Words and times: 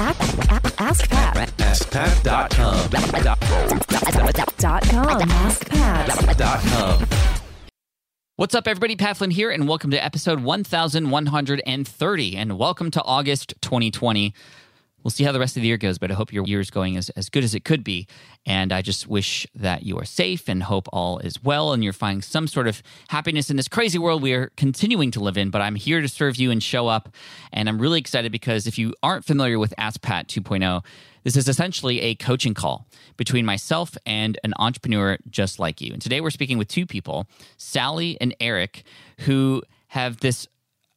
Ask 0.00 1.10
Pat. 1.10 1.48
AskPat.com. 1.58 2.90
Dot 4.58 4.82
com. 4.84 5.28
AskPat. 5.28 6.28
What's 8.36 8.54
up, 8.54 8.68
everybody? 8.68 8.94
Pat 8.94 9.16
Flynn 9.16 9.32
here, 9.32 9.50
and 9.50 9.66
welcome 9.66 9.90
to 9.90 9.96
episode 10.04 10.44
1130. 10.44 12.36
And 12.36 12.56
welcome 12.56 12.92
to 12.92 13.02
August 13.02 13.54
2020. 13.60 14.32
We'll 15.02 15.10
see 15.10 15.24
how 15.24 15.32
the 15.32 15.38
rest 15.38 15.56
of 15.56 15.62
the 15.62 15.68
year 15.68 15.76
goes, 15.76 15.96
but 15.98 16.10
I 16.10 16.14
hope 16.14 16.32
your 16.32 16.44
year 16.44 16.60
is 16.60 16.70
going 16.70 16.96
as, 16.96 17.08
as 17.10 17.30
good 17.30 17.44
as 17.44 17.54
it 17.54 17.64
could 17.64 17.84
be. 17.84 18.06
And 18.44 18.72
I 18.72 18.82
just 18.82 19.06
wish 19.06 19.46
that 19.54 19.84
you 19.84 19.98
are 19.98 20.04
safe 20.04 20.48
and 20.48 20.62
hope 20.62 20.88
all 20.92 21.18
is 21.18 21.42
well 21.42 21.72
and 21.72 21.84
you're 21.84 21.92
finding 21.92 22.22
some 22.22 22.46
sort 22.46 22.66
of 22.66 22.82
happiness 23.08 23.48
in 23.50 23.56
this 23.56 23.68
crazy 23.68 23.98
world 23.98 24.22
we 24.22 24.32
are 24.32 24.50
continuing 24.56 25.10
to 25.12 25.20
live 25.20 25.38
in. 25.38 25.50
But 25.50 25.62
I'm 25.62 25.76
here 25.76 26.00
to 26.00 26.08
serve 26.08 26.36
you 26.36 26.50
and 26.50 26.62
show 26.62 26.88
up. 26.88 27.14
And 27.52 27.68
I'm 27.68 27.80
really 27.80 28.00
excited 28.00 28.32
because 28.32 28.66
if 28.66 28.78
you 28.78 28.92
aren't 29.02 29.24
familiar 29.24 29.58
with 29.58 29.72
Ask 29.78 30.02
Pat 30.02 30.28
2.0, 30.28 30.84
this 31.24 31.36
is 31.36 31.48
essentially 31.48 32.00
a 32.00 32.14
coaching 32.14 32.54
call 32.54 32.86
between 33.16 33.44
myself 33.44 33.96
and 34.06 34.38
an 34.44 34.54
entrepreneur 34.58 35.18
just 35.28 35.58
like 35.58 35.80
you. 35.80 35.92
And 35.92 36.02
today 36.02 36.20
we're 36.20 36.30
speaking 36.30 36.58
with 36.58 36.68
two 36.68 36.86
people, 36.86 37.26
Sally 37.56 38.16
and 38.20 38.34
Eric, 38.40 38.82
who 39.20 39.62
have 39.88 40.20
this 40.20 40.46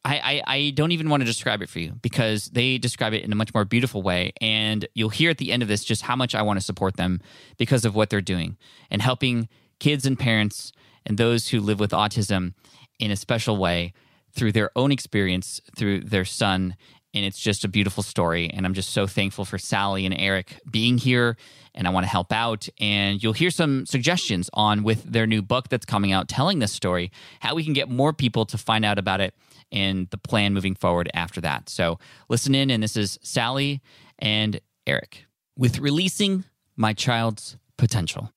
I, 0.04 0.42
I, 0.46 0.54
I 0.54 0.70
don't 0.70 0.92
even 0.92 1.08
want 1.08 1.20
to 1.20 1.24
describe 1.24 1.62
it 1.62 1.68
for 1.68 1.78
you 1.78 1.92
because 2.02 2.46
they 2.46 2.78
describe 2.78 3.12
it 3.12 3.22
in 3.22 3.30
a 3.30 3.36
much 3.36 3.54
more 3.54 3.64
beautiful 3.64 4.02
way. 4.02 4.32
And 4.40 4.86
you'll 4.94 5.10
hear 5.10 5.30
at 5.30 5.38
the 5.38 5.52
end 5.52 5.62
of 5.62 5.68
this 5.68 5.84
just 5.84 6.02
how 6.02 6.16
much 6.16 6.34
I 6.34 6.42
want 6.42 6.58
to 6.58 6.64
support 6.64 6.96
them 6.96 7.20
because 7.56 7.84
of 7.84 7.94
what 7.94 8.10
they're 8.10 8.20
doing 8.20 8.56
and 8.90 9.00
helping 9.00 9.48
kids 9.78 10.04
and 10.04 10.18
parents 10.18 10.72
and 11.06 11.18
those 11.18 11.48
who 11.48 11.60
live 11.60 11.78
with 11.78 11.92
autism 11.92 12.54
in 12.98 13.10
a 13.10 13.16
special 13.16 13.56
way 13.56 13.92
through 14.32 14.52
their 14.52 14.70
own 14.76 14.90
experience, 14.90 15.60
through 15.76 16.00
their 16.00 16.24
son. 16.24 16.76
And 17.14 17.24
it's 17.24 17.38
just 17.38 17.64
a 17.64 17.68
beautiful 17.68 18.02
story. 18.02 18.50
And 18.52 18.64
I'm 18.66 18.74
just 18.74 18.90
so 18.90 19.06
thankful 19.06 19.44
for 19.44 19.58
Sally 19.58 20.06
and 20.06 20.14
Eric 20.18 20.58
being 20.68 20.98
here. 20.98 21.36
And 21.74 21.86
I 21.86 21.90
want 21.90 22.04
to 22.04 22.10
help 22.10 22.32
out. 22.32 22.68
And 22.80 23.22
you'll 23.22 23.34
hear 23.34 23.50
some 23.50 23.86
suggestions 23.86 24.50
on 24.54 24.82
with 24.82 25.04
their 25.04 25.26
new 25.26 25.42
book 25.42 25.68
that's 25.68 25.84
coming 25.84 26.10
out 26.10 26.28
telling 26.28 26.58
this 26.58 26.72
story, 26.72 27.12
how 27.40 27.54
we 27.54 27.62
can 27.62 27.72
get 27.72 27.88
more 27.88 28.12
people 28.12 28.46
to 28.46 28.58
find 28.58 28.84
out 28.84 28.98
about 28.98 29.20
it 29.20 29.34
and 29.72 30.08
the 30.10 30.18
plan 30.18 30.54
moving 30.54 30.74
forward 30.74 31.10
after 31.14 31.40
that. 31.40 31.68
So 31.68 31.98
listen 32.28 32.54
in, 32.54 32.70
and 32.70 32.82
this 32.82 32.96
is 32.96 33.18
Sally 33.22 33.80
and 34.18 34.60
Eric 34.86 35.26
with 35.56 35.78
releasing 35.78 36.44
my 36.76 36.92
child's 36.92 37.56
potential. 37.76 38.32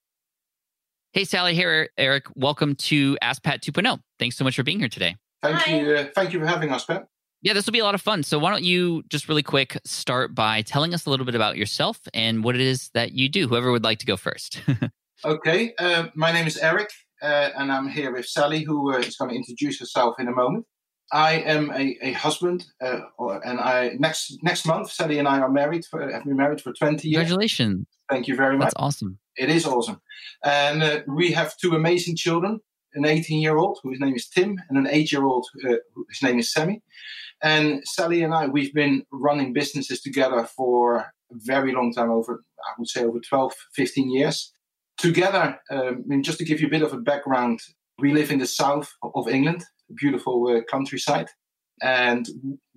Hey, 1.12 1.24
Sally, 1.24 1.54
here, 1.54 1.90
Eric. 1.98 2.26
Welcome 2.36 2.76
to 2.76 3.18
Ask 3.22 3.44
Pat 3.44 3.62
2.0. 3.62 4.00
Thanks 4.20 4.36
so 4.36 4.44
much 4.44 4.56
for 4.56 4.64
being 4.64 4.80
here 4.80 4.90
today. 4.90 5.16
Thank 5.42 5.58
Hi. 5.58 5.76
you. 5.76 5.96
Uh, 5.96 6.06
thank 6.16 6.34
you 6.34 6.40
for 6.40 6.46
having 6.46 6.72
us, 6.72 6.86
Pat. 6.86 7.08
Yeah, 7.42 7.54
this 7.54 7.66
will 7.66 7.74
be 7.74 7.80
a 7.80 7.84
lot 7.84 7.96
of 7.96 8.02
fun. 8.02 8.24
So, 8.24 8.40
why 8.40 8.50
don't 8.50 8.64
you 8.64 9.04
just 9.10 9.30
really 9.30 9.44
quick 9.44 9.78
start 9.86 10.34
by 10.34 10.64
telling 10.64 10.94
us 10.94 11.06
a 11.06 11.10
little 11.10 11.26
bit 11.26 11.36
about 11.36 11.58
yourself 11.58 12.00
and 12.14 12.44
what 12.44 12.56
it 12.56 12.62
is 12.62 12.90
that 12.96 13.12
you 13.12 13.30
do? 13.30 13.48
Whoever 13.48 13.72
would 13.72 13.84
like 13.84 14.00
to 14.00 14.06
go 14.06 14.18
first. 14.18 14.62
Okay. 15.24 15.74
Uh, 15.80 16.08
my 16.14 16.32
name 16.32 16.46
is 16.46 16.58
Eric, 16.58 16.90
uh, 17.22 17.50
and 17.58 17.72
I'm 17.72 17.88
here 17.88 18.14
with 18.14 18.28
Sally, 18.28 18.64
who 18.64 18.94
uh, 18.94 18.98
is 18.98 19.16
going 19.16 19.32
to 19.32 19.36
introduce 19.36 19.80
herself 19.80 20.16
in 20.20 20.28
a 20.28 20.32
moment. 20.32 20.66
I 21.12 21.34
am 21.34 21.72
a, 21.72 21.98
a 22.02 22.12
husband, 22.14 22.66
uh, 22.82 23.02
or- 23.18 23.46
and 23.48 23.60
I 23.60 23.92
next 24.00 24.38
next 24.44 24.66
month, 24.66 24.92
Sally 24.92 25.20
and 25.20 25.28
I 25.28 25.40
are 25.40 25.52
married. 25.52 25.86
For, 25.86 26.02
have 26.12 26.24
been 26.26 26.36
married 26.38 26.62
for 26.62 26.74
20 26.74 27.08
years. 27.08 27.22
Congratulations. 27.22 27.88
Thank 28.10 28.28
you 28.28 28.36
very 28.36 28.58
much. 28.58 28.68
That's 28.68 28.76
awesome. 28.78 29.20
It 29.38 29.50
is 29.50 29.66
awesome. 29.66 30.02
And 30.44 30.84
uh, 30.84 31.02
we 31.08 31.32
have 31.32 31.58
two 31.58 31.76
amazing 31.76 32.16
children 32.16 32.60
an 32.96 33.06
18 33.06 33.42
year 33.42 33.58
old 33.58 33.78
whose 33.84 34.00
name 34.00 34.16
is 34.16 34.28
Tim, 34.28 34.58
and 34.70 34.78
an 34.78 34.88
8 34.90 35.12
year 35.12 35.24
old 35.24 35.46
uh, 35.68 35.76
whose 35.94 36.24
name 36.24 36.40
is 36.40 36.52
Sammy. 36.52 36.82
And 37.44 37.82
Sally 37.86 38.24
and 38.24 38.34
I, 38.34 38.48
we've 38.48 38.74
been 38.74 39.04
running 39.12 39.54
businesses 39.54 40.02
together 40.02 40.46
for 40.46 40.98
a 41.32 41.36
very 41.36 41.74
long 41.74 41.94
time 41.94 42.10
over, 42.10 42.42
I 42.66 42.72
would 42.80 42.88
say, 42.88 43.04
over 43.04 43.20
12, 43.20 43.54
15 43.74 44.10
years. 44.10 44.52
Together, 44.98 45.60
um, 45.70 46.04
I 46.06 46.08
mean, 46.08 46.24
just 46.24 46.38
to 46.40 46.46
give 46.46 46.62
you 46.62 46.68
a 46.68 46.70
bit 46.70 46.82
of 46.82 46.94
a 46.94 46.98
background, 46.98 47.60
we 48.00 48.14
live 48.14 48.32
in 48.32 48.40
the 48.40 48.48
south 48.48 48.94
of 49.04 49.28
England, 49.28 49.66
beautiful 49.94 50.48
uh, 50.48 50.62
countryside. 50.70 51.28
And 51.82 52.26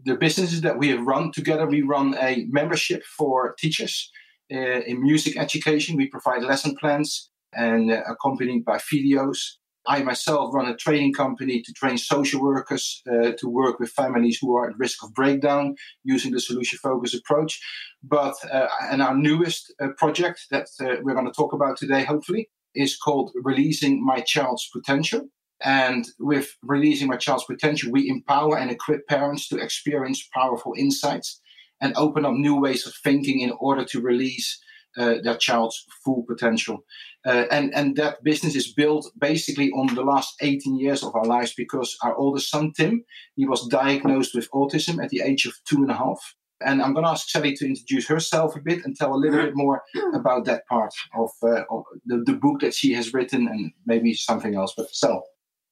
the 0.05 0.17
businesses 0.17 0.61
that 0.63 0.79
we 0.79 0.89
have 0.89 1.07
run 1.07 1.31
together, 1.33 1.67
we 1.67 1.83
run 1.83 2.17
a 2.19 2.47
membership 2.51 3.05
for 3.05 3.55
teachers 3.59 4.11
uh, 4.53 4.81
in 4.81 5.03
music 5.03 5.37
education. 5.37 5.97
We 5.97 6.09
provide 6.09 6.43
lesson 6.43 6.75
plans 6.77 7.31
and 7.53 7.91
uh, 7.91 8.03
accompanied 8.09 8.65
by 8.65 8.79
videos. 8.79 9.39
I 9.87 10.03
myself 10.03 10.53
run 10.53 10.69
a 10.69 10.77
training 10.77 11.15
company 11.15 11.63
to 11.63 11.73
train 11.73 11.97
social 11.97 12.43
workers 12.43 13.03
uh, 13.11 13.33
to 13.39 13.49
work 13.49 13.79
with 13.81 13.91
families 13.91 14.39
who 14.39 14.55
are 14.57 14.69
at 14.69 14.79
risk 14.79 15.03
of 15.03 15.15
breakdown 15.15 15.77
using 16.05 16.33
the 16.33 16.41
solution 16.41 16.79
focused 16.83 17.15
approach. 17.15 17.59
But 18.03 18.35
uh, 18.53 18.67
and 18.91 19.01
our 19.01 19.17
newest 19.17 19.73
uh, 19.81 19.89
project 19.97 20.47
that 20.51 20.67
we're 21.03 21.15
going 21.15 21.27
to 21.27 21.33
talk 21.33 21.53
about 21.53 21.79
today, 21.79 22.05
hopefully, 22.05 22.51
is 22.75 22.97
called 22.97 23.33
Releasing 23.43 24.05
My 24.05 24.21
Child's 24.21 24.69
Potential. 24.73 25.29
And 25.65 26.07
with 26.19 26.57
Releasing 26.63 27.09
My 27.09 27.17
Child's 27.17 27.45
Potential, 27.45 27.91
we 27.91 28.09
empower 28.09 28.59
and 28.59 28.71
equip 28.71 29.07
parents 29.09 29.49
to 29.49 29.59
experience 29.59 30.29
powerful 30.33 30.75
insights 30.77 31.41
and 31.81 31.97
open 31.97 32.25
up 32.25 32.35
new 32.35 32.57
ways 32.57 32.87
of 32.87 32.95
thinking 32.95 33.41
in 33.41 33.53
order 33.61 33.85
to 33.87 34.01
release 34.01 34.61
uh, 34.97 35.17
their 35.23 35.37
child's 35.37 35.85
full 36.05 36.25
potential. 36.27 36.85
Uh, 37.27 37.45
and, 37.51 37.75
and 37.75 37.97
that 37.97 38.23
business 38.25 38.57
is 38.57 38.73
built 38.73 39.11
basically 39.19 39.71
on 39.71 39.95
the 39.95 40.03
last 40.03 40.35
18 40.41 40.79
years 40.79 41.03
of 41.03 41.15
our 41.15 41.25
lives 41.25 41.53
because 41.57 41.97
our 42.03 42.17
oldest 42.17 42.51
son, 42.51 42.73
Tim, 42.77 43.05
he 43.37 43.47
was 43.47 43.67
diagnosed 43.69 44.35
with 44.35 44.51
autism 44.53 45.03
at 45.03 45.11
the 45.11 45.21
age 45.21 45.47
of 45.47 45.55
two 45.69 45.77
and 45.77 45.91
a 45.91 45.95
half. 45.95 46.35
And 46.61 46.83
I'm 46.83 46.93
going 46.93 47.05
to 47.05 47.13
ask 47.13 47.29
Sally 47.29 47.55
to 47.55 47.67
introduce 47.67 48.09
herself 48.09 48.57
a 48.57 48.61
bit 48.61 48.85
and 48.85 48.97
tell 48.97 49.15
a 49.15 49.17
little 49.17 49.41
bit 49.41 49.55
more 49.55 49.83
about 50.15 50.45
that 50.47 50.67
part 50.67 50.93
of, 51.17 51.31
uh, 51.43 51.63
of 51.71 51.85
the, 52.05 52.23
the 52.27 52.33
book 52.33 52.61
that 52.61 52.75
she 52.75 52.93
has 52.95 53.13
written 53.13 53.47
and 53.47 53.71
maybe 53.87 54.15
something 54.15 54.57
else. 54.57 54.75
But 54.77 54.89
so, 54.91 55.23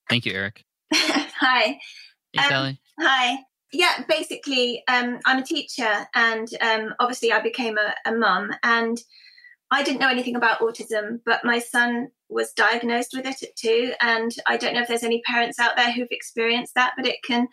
Thank 0.08 0.26
you, 0.26 0.32
Eric. 0.34 0.64
Hi. 0.94 1.78
Hey, 2.32 2.38
Um, 2.38 2.44
Sally. 2.48 2.80
Hi. 3.00 3.38
Yeah, 3.72 4.04
basically, 4.08 4.82
um, 4.88 5.18
I'm 5.26 5.38
a 5.42 5.44
teacher, 5.44 6.06
and 6.14 6.48
um, 6.60 6.94
obviously, 7.00 7.32
I 7.32 7.40
became 7.40 7.76
a, 7.78 7.94
a 8.08 8.14
mum, 8.14 8.52
and 8.62 8.96
I 9.70 9.82
didn't 9.82 10.00
know 10.00 10.08
anything 10.08 10.36
about 10.36 10.60
autism, 10.60 11.20
but 11.26 11.44
my 11.44 11.58
son 11.58 12.08
was 12.28 12.52
diagnosed 12.52 13.10
with 13.14 13.26
it 13.26 13.42
at 13.42 13.56
two, 13.56 13.92
and 14.00 14.30
I 14.46 14.56
don't 14.56 14.74
know 14.74 14.82
if 14.82 14.88
there's 14.88 15.02
any 15.02 15.20
parents 15.26 15.58
out 15.58 15.76
there 15.76 15.92
who've 15.92 16.06
experienced 16.10 16.74
that, 16.76 16.94
but 16.96 17.06
it 17.06 17.16
can 17.24 17.48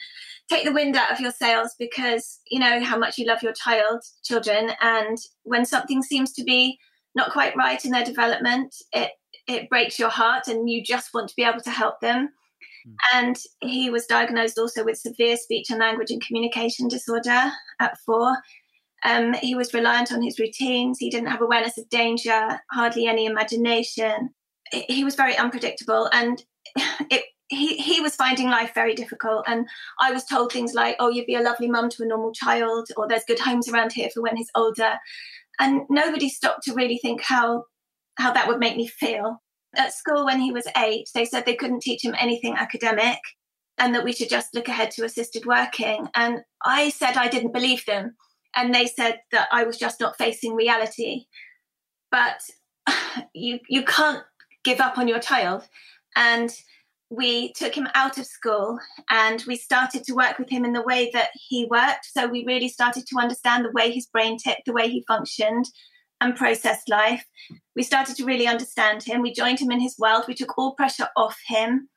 take 0.49 0.65
the 0.65 0.71
wind 0.71 0.95
out 0.95 1.11
of 1.11 1.19
your 1.19 1.31
sails 1.31 1.75
because 1.79 2.39
you 2.49 2.59
know 2.59 2.83
how 2.83 2.97
much 2.97 3.17
you 3.17 3.25
love 3.25 3.41
your 3.41 3.53
child, 3.53 4.03
children, 4.23 4.71
and 4.81 5.17
when 5.43 5.65
something 5.65 6.03
seems 6.03 6.31
to 6.33 6.43
be 6.43 6.77
not 7.15 7.31
quite 7.31 7.55
right 7.55 7.83
in 7.83 7.91
their 7.91 8.05
development, 8.05 8.73
it 8.93 9.11
it 9.47 9.69
breaks 9.69 9.97
your 9.97 10.09
heart, 10.09 10.47
and 10.47 10.69
you 10.69 10.83
just 10.83 11.09
want 11.13 11.27
to 11.29 11.35
be 11.35 11.43
able 11.43 11.61
to 11.61 11.71
help 11.71 11.99
them 11.99 12.29
and 13.13 13.37
he 13.61 13.89
was 13.89 14.05
diagnosed 14.05 14.57
also 14.59 14.83
with 14.83 14.97
severe 14.97 15.37
speech 15.37 15.69
and 15.69 15.79
language 15.79 16.11
and 16.11 16.25
communication 16.25 16.87
disorder 16.87 17.51
at 17.79 17.97
four. 18.05 18.37
Um, 19.05 19.33
he 19.33 19.55
was 19.55 19.73
reliant 19.73 20.11
on 20.13 20.21
his 20.21 20.39
routines. 20.39 20.97
He 20.99 21.09
didn't 21.09 21.27
have 21.29 21.41
awareness 21.41 21.77
of 21.77 21.89
danger, 21.89 22.59
hardly 22.71 23.05
any 23.07 23.25
imagination. 23.25 24.29
He- 24.71 24.85
He 24.89 25.03
was 25.03 25.15
very 25.15 25.37
unpredictable, 25.37 26.09
and 26.13 26.43
it, 27.11 27.25
he 27.49 27.77
he 27.77 28.01
was 28.01 28.15
finding 28.15 28.49
life 28.49 28.73
very 28.73 28.95
difficult. 28.95 29.43
And 29.47 29.67
I 30.01 30.11
was 30.11 30.25
told 30.25 30.51
things 30.51 30.73
like, 30.73 30.95
"Oh, 30.99 31.09
you'd 31.09 31.25
be 31.27 31.35
a 31.35 31.41
lovely 31.41 31.69
mum 31.69 31.89
to 31.89 32.03
a 32.03 32.07
normal 32.07 32.31
child," 32.33 32.89
or 32.97 33.07
"There's 33.07 33.25
good 33.27 33.39
homes 33.39 33.67
around 33.69 33.91
here 33.93 34.09
for 34.13 34.21
when 34.23 34.37
he's 34.37 34.51
older." 34.55 34.97
And 35.59 35.83
nobody 35.89 36.29
stopped 36.29 36.63
to 36.65 36.73
really 36.73 36.97
think 36.99 37.21
how 37.23 37.65
how 38.19 38.33
that 38.33 38.47
would 38.49 38.59
make 38.59 38.77
me 38.77 38.87
feel 38.87 39.42
at 39.75 39.93
school 39.93 40.25
when 40.25 40.39
he 40.39 40.51
was 40.51 40.67
eight, 40.77 41.09
they 41.13 41.25
said 41.25 41.45
they 41.45 41.55
couldn't 41.55 41.81
teach 41.81 42.03
him 42.03 42.15
anything 42.17 42.55
academic 42.55 43.19
and 43.77 43.93
that 43.95 44.03
we 44.03 44.13
should 44.13 44.29
just 44.29 44.53
look 44.53 44.67
ahead 44.67 44.91
to 44.91 45.05
assisted 45.05 45.45
working. 45.45 46.07
And 46.15 46.41
I 46.63 46.89
said 46.89 47.17
I 47.17 47.27
didn't 47.27 47.53
believe 47.53 47.85
them. 47.85 48.15
And 48.55 48.73
they 48.73 48.85
said 48.85 49.19
that 49.31 49.47
I 49.51 49.63
was 49.63 49.77
just 49.77 49.99
not 49.99 50.17
facing 50.17 50.53
reality. 50.53 51.25
But 52.11 52.41
you, 53.33 53.59
you 53.67 53.83
can't 53.83 54.23
give 54.63 54.79
up 54.79 54.97
on 54.97 55.07
your 55.07 55.19
child. 55.19 55.67
And 56.15 56.55
we 57.09 57.53
took 57.53 57.75
him 57.75 57.87
out 57.93 58.17
of 58.17 58.25
school 58.25 58.79
and 59.09 59.43
we 59.47 59.55
started 59.55 60.03
to 60.03 60.13
work 60.13 60.39
with 60.39 60.49
him 60.49 60.65
in 60.65 60.73
the 60.73 60.81
way 60.81 61.09
that 61.13 61.29
he 61.33 61.67
worked. 61.69 62.05
So 62.05 62.27
we 62.27 62.45
really 62.45 62.69
started 62.69 63.05
to 63.07 63.19
understand 63.19 63.65
the 63.65 63.71
way 63.71 63.91
his 63.91 64.07
brain 64.07 64.37
ticked, 64.37 64.65
the 64.65 64.73
way 64.73 64.89
he 64.89 65.03
functioned 65.07 65.65
and 66.23 66.35
processed 66.35 66.89
life. 66.89 67.25
We 67.75 67.83
started 67.83 68.15
to 68.15 68.25
really 68.25 68.47
understand 68.47 69.03
him. 69.03 69.21
We 69.21 69.33
joined 69.33 69.59
him 69.59 69.71
in 69.71 69.81
his 69.81 69.95
world. 69.99 70.25
We 70.27 70.35
took 70.35 70.57
all 70.57 70.75
pressure 70.75 71.07
off 71.17 71.37
him. 71.47 71.89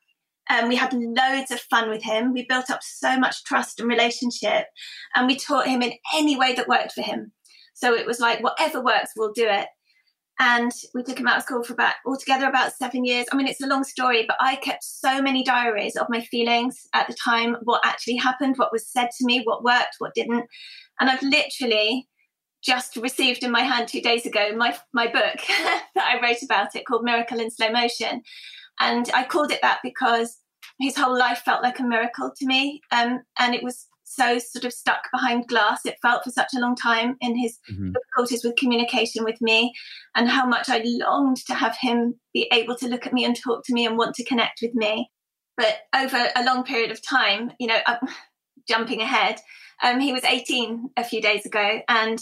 Um, 0.50 0.69
we 0.69 0.76
had 0.76 0.93
loads 0.93 1.50
of 1.50 1.61
fun 1.61 1.88
with 1.90 2.02
him. 2.02 2.32
We 2.32 2.46
built 2.49 2.70
up 2.70 2.81
so 2.82 3.19
much 3.19 3.44
trust 3.44 3.81
and 3.81 3.88
relationship, 3.88 4.67
and 5.14 5.26
we 5.26 5.37
taught 5.37 5.67
him 5.67 5.82
in 5.82 5.93
any 6.14 6.37
way 6.37 6.55
that 6.55 6.69
worked 6.69 6.93
for 6.93 7.02
him. 7.02 7.32
So 7.75 7.94
it 7.94 8.06
was 8.06 8.20
like, 8.20 8.43
whatever 8.43 8.82
works, 8.82 9.11
we'll 9.17 9.32
do 9.32 9.46
it. 9.49 9.67
And 10.38 10.70
we 10.94 11.02
took 11.02 11.19
him 11.19 11.26
out 11.26 11.38
of 11.38 11.43
school 11.44 11.62
for 11.62 11.73
about 11.73 11.94
altogether 12.06 12.46
about 12.46 12.75
seven 12.75 13.05
years. 13.05 13.26
I 13.32 13.37
mean, 13.37 13.49
it's 13.49 13.62
a 13.62 13.67
long 13.67 13.84
story, 13.84 14.25
but 14.26 14.37
I 14.38 14.56
kept 14.56 14.84
so 14.84 15.23
many 15.23 15.43
diaries 15.43 15.96
of 15.96 16.08
my 16.11 16.20
feelings 16.20 16.87
at 16.94 17.06
the 17.06 17.14
time, 17.14 17.56
what 17.64 17.81
actually 17.84 18.17
happened, 18.17 18.56
what 18.56 18.73
was 18.73 18.87
said 18.87 19.08
to 19.19 19.25
me, 19.25 19.43
what 19.44 19.64
worked, 19.64 19.96
what 19.99 20.14
didn't. 20.14 20.46
And 21.00 21.11
I've 21.11 21.23
literally 21.23 22.06
just 22.66 22.96
received 22.96 23.44
in 23.44 23.50
my 23.50 23.62
hand 23.62 23.86
two 23.86 24.00
days 24.00 24.26
ago 24.26 24.50
my 24.56 24.76
my 24.92 25.06
book 25.06 25.36
that 25.94 25.96
I 25.96 26.20
wrote 26.20 26.42
about 26.42 26.74
it 26.74 26.84
called 26.84 27.04
Miracle 27.04 27.38
in 27.38 27.50
Slow 27.50 27.70
Motion, 27.70 28.22
and 28.80 29.08
I 29.14 29.24
called 29.24 29.52
it 29.52 29.62
that 29.62 29.78
because 29.82 30.38
his 30.80 30.96
whole 30.96 31.16
life 31.16 31.38
felt 31.38 31.62
like 31.62 31.78
a 31.78 31.84
miracle 31.84 32.32
to 32.36 32.46
me, 32.46 32.80
um, 32.90 33.20
and 33.38 33.54
it 33.54 33.62
was 33.62 33.86
so 34.04 34.38
sort 34.38 34.64
of 34.64 34.72
stuck 34.72 35.02
behind 35.12 35.46
glass. 35.46 35.86
It 35.86 35.96
felt 36.02 36.24
for 36.24 36.30
such 36.30 36.54
a 36.54 36.60
long 36.60 36.76
time 36.76 37.16
in 37.20 37.36
his 37.36 37.58
mm-hmm. 37.70 37.92
difficulties 37.92 38.44
with 38.44 38.56
communication 38.56 39.24
with 39.24 39.40
me, 39.40 39.72
and 40.14 40.28
how 40.28 40.46
much 40.46 40.68
I 40.68 40.82
longed 40.84 41.38
to 41.46 41.54
have 41.54 41.76
him 41.80 42.16
be 42.34 42.48
able 42.52 42.76
to 42.76 42.88
look 42.88 43.06
at 43.06 43.12
me 43.12 43.24
and 43.24 43.36
talk 43.36 43.64
to 43.66 43.74
me 43.74 43.86
and 43.86 43.96
want 43.96 44.16
to 44.16 44.24
connect 44.24 44.60
with 44.60 44.74
me. 44.74 45.10
But 45.56 45.78
over 45.94 46.28
a 46.34 46.44
long 46.44 46.64
period 46.64 46.90
of 46.90 47.06
time, 47.06 47.52
you 47.58 47.68
know, 47.68 47.78
I'm 47.86 48.00
jumping 48.68 49.00
ahead, 49.00 49.40
um, 49.82 50.00
he 50.00 50.12
was 50.12 50.24
18 50.24 50.90
a 50.96 51.04
few 51.04 51.22
days 51.22 51.46
ago, 51.46 51.80
and 51.88 52.18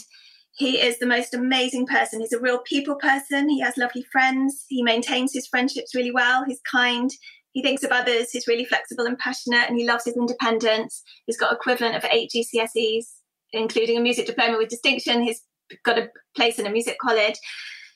he 0.55 0.79
is 0.79 0.99
the 0.99 1.05
most 1.05 1.33
amazing 1.33 1.85
person. 1.85 2.21
He's 2.21 2.31
a 2.31 2.39
real 2.39 2.59
people 2.59 2.95
person. 2.95 3.49
He 3.49 3.59
has 3.59 3.75
lovely 3.77 4.05
friends. 4.11 4.65
He 4.69 4.83
maintains 4.83 5.33
his 5.33 5.47
friendships 5.47 5.93
really 5.93 6.11
well. 6.11 6.45
He's 6.45 6.61
kind. 6.61 7.11
He 7.51 7.61
thinks 7.61 7.83
of 7.83 7.91
others. 7.91 8.31
He's 8.31 8.47
really 8.47 8.63
flexible 8.63 9.05
and 9.05 9.17
passionate, 9.17 9.69
and 9.69 9.77
he 9.77 9.85
loves 9.85 10.05
his 10.05 10.15
independence. 10.15 11.03
He's 11.25 11.37
got 11.37 11.53
equivalent 11.53 11.95
of 11.95 12.05
eight 12.09 12.31
GCSEs, 12.33 13.05
including 13.51 13.97
a 13.97 14.01
music 14.01 14.27
diploma 14.27 14.57
with 14.57 14.69
distinction. 14.69 15.23
He's 15.23 15.41
got 15.83 15.99
a 15.99 16.09
place 16.37 16.57
in 16.57 16.65
a 16.65 16.71
music 16.71 16.97
college. 17.01 17.35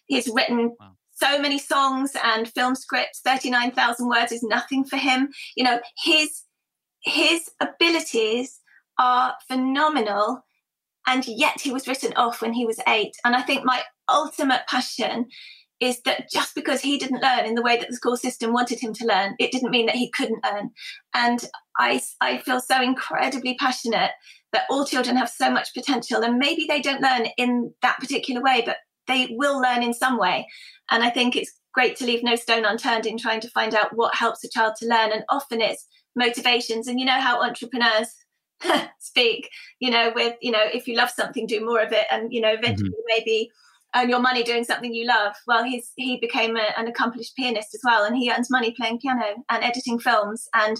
He's 0.08 0.28
written 0.28 0.76
wow. 0.80 0.92
so 1.14 1.42
many 1.42 1.60
songs 1.60 2.12
and 2.22 2.48
film 2.50 2.76
scripts. 2.76 3.22
Thirty-nine 3.24 3.72
thousand 3.72 4.10
words 4.10 4.34
is 4.34 4.44
nothing 4.44 4.84
for 4.84 4.98
him. 4.98 5.30
You 5.56 5.64
know 5.64 5.80
his 6.04 6.44
his 7.04 7.50
abilities 7.62 8.60
are 8.98 9.36
phenomenal 9.48 10.44
and 11.10 11.26
yet 11.28 11.60
he 11.60 11.72
was 11.72 11.88
written 11.88 12.14
off 12.16 12.42
when 12.42 12.54
he 12.54 12.68
was 12.68 12.80
eight. 12.88 13.16
And 13.26 13.36
I 13.36 13.42
think 13.42 13.66
my 13.66 13.82
ultimate 14.08 14.62
passion 14.68 15.26
is 15.80 16.02
that 16.02 16.30
just 16.32 16.54
because 16.54 16.82
he 16.82 17.00
didn't 17.00 17.24
learn 17.24 17.46
in 17.46 17.56
the 17.56 17.64
way 17.64 17.78
that 17.78 17.90
the 17.90 17.96
school 17.96 18.16
system 18.16 18.54
wanted 18.54 18.80
him 18.80 18.94
to 18.94 19.08
learn, 19.08 19.34
it 19.40 19.52
didn't 19.52 19.72
mean 19.72 19.88
that 19.88 19.96
he 19.96 20.12
couldn't 20.12 20.44
learn. 20.46 20.70
And 21.16 21.40
I, 21.80 22.00
I 22.22 22.38
feel 22.38 22.60
so 22.60 22.80
incredibly 22.82 23.56
passionate 23.56 24.12
that 24.54 24.66
all 24.70 24.86
children 24.86 25.16
have 25.16 25.30
so 25.30 25.50
much 25.50 25.74
potential 25.74 26.22
and 26.22 26.38
maybe 26.38 26.66
they 26.68 26.82
don't 26.82 27.02
learn 27.02 27.28
in 27.38 27.74
that 27.82 27.98
particular 28.00 28.42
way, 28.42 28.62
but 28.64 28.78
they 29.08 29.30
will 29.32 29.60
learn 29.60 29.82
in 29.82 29.94
some 29.96 30.20
way. 30.20 30.46
And 30.92 31.04
I 31.04 31.10
think 31.10 31.36
it's 31.36 31.54
great 31.74 31.96
to 31.98 32.06
leave 32.06 32.24
no 32.24 32.36
stone 32.36 32.66
unturned 32.66 33.08
in 33.08 33.18
trying 33.18 33.42
to 33.42 33.50
find 33.50 33.74
out 33.74 33.96
what 33.96 34.14
helps 34.14 34.44
a 34.44 34.50
child 34.50 34.76
to 34.80 34.88
learn. 34.88 35.12
And 35.12 35.24
often 35.30 35.60
it's 35.60 35.88
motivations. 36.16 36.88
And 36.88 37.00
you 37.00 37.06
know 37.06 37.20
how 37.20 37.42
entrepreneurs 37.42 38.14
speak, 39.00 39.50
you 39.80 39.90
know, 39.90 40.12
with, 40.14 40.36
you 40.42 40.52
know, 40.52 40.64
if 40.74 40.88
you 40.88 40.96
love 40.96 41.10
something, 41.10 41.48
do 41.48 41.64
more 41.66 41.82
of 41.82 41.92
it. 41.92 42.06
And, 42.12 42.34
you 42.34 42.42
know, 42.42 42.54
eventually 42.54 42.90
mm-hmm. 42.90 43.18
maybe 43.18 43.52
earn 43.96 44.10
your 44.10 44.20
money 44.20 44.44
doing 44.44 44.64
something 44.64 44.94
you 44.94 45.06
love. 45.06 45.36
Well, 45.48 45.64
he's 45.64 45.92
he 45.96 46.18
became 46.18 46.56
a, 46.58 46.78
an 46.78 46.88
accomplished 46.88 47.36
pianist 47.36 47.74
as 47.74 47.82
well, 47.84 48.04
and 48.04 48.16
he 48.16 48.32
earns 48.32 48.52
money 48.52 48.74
playing 48.78 49.00
piano 49.00 49.44
and 49.50 49.64
editing 49.64 50.00
films. 50.00 50.48
And 50.54 50.78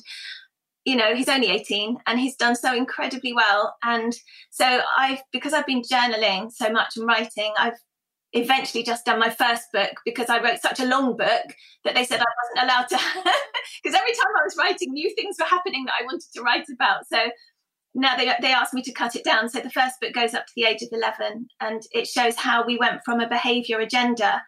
you 0.86 0.96
know, 0.96 1.14
he's 1.14 1.30
only 1.30 1.50
18 1.50 1.98
and 2.08 2.20
he's 2.20 2.36
done 2.36 2.56
so 2.56 2.74
incredibly 2.74 3.34
well. 3.34 3.76
And 3.84 4.16
so 4.50 4.82
I've 4.98 5.22
because 5.32 5.54
I've 5.54 5.66
been 5.66 5.82
journaling 5.82 6.52
so 6.52 6.72
much 6.72 6.98
and 6.98 7.06
writing, 7.06 7.54
I've 7.58 7.78
eventually 8.34 8.84
just 8.84 9.06
done 9.06 9.20
my 9.20 9.30
first 9.30 9.64
book 9.74 9.92
because 10.06 10.30
I 10.30 10.42
wrote 10.42 10.62
such 10.62 10.80
a 10.80 10.86
long 10.86 11.18
book 11.18 11.46
that 11.84 11.96
they 11.96 12.06
said 12.06 12.20
I 12.20 12.26
wasn't 12.44 12.70
allowed 12.70 12.88
to 12.90 12.98
because 13.84 14.00
every 14.00 14.14
time 14.14 14.34
I 14.40 14.44
was 14.44 14.56
writing 14.58 14.94
new 14.94 15.14
things 15.16 15.38
were 15.40 15.46
happening 15.46 15.86
that 15.86 15.96
I 16.00 16.06
wanted 16.06 16.32
to 16.36 16.42
write 16.42 16.66
about. 16.74 17.08
So 17.12 17.18
now 17.96 18.16
they, 18.16 18.32
they 18.42 18.54
asked 18.54 18.74
me 18.74 18.82
to 18.84 18.94
cut 18.94 19.16
it 19.16 19.24
down. 19.24 19.50
So 19.50 19.60
the 19.60 19.70
first 19.70 19.96
book 20.00 20.14
goes 20.14 20.34
up 20.34 20.46
to 20.46 20.54
the 20.56 20.66
age 20.66 20.82
of 20.82 20.90
11 20.92 21.48
and 21.60 21.82
it 21.92 22.08
shows 22.08 22.36
how 22.36 22.66
we 22.66 22.78
went 22.78 23.02
from 23.04 23.20
a 23.20 23.28
behavior 23.28 23.80
agenda 23.80 24.42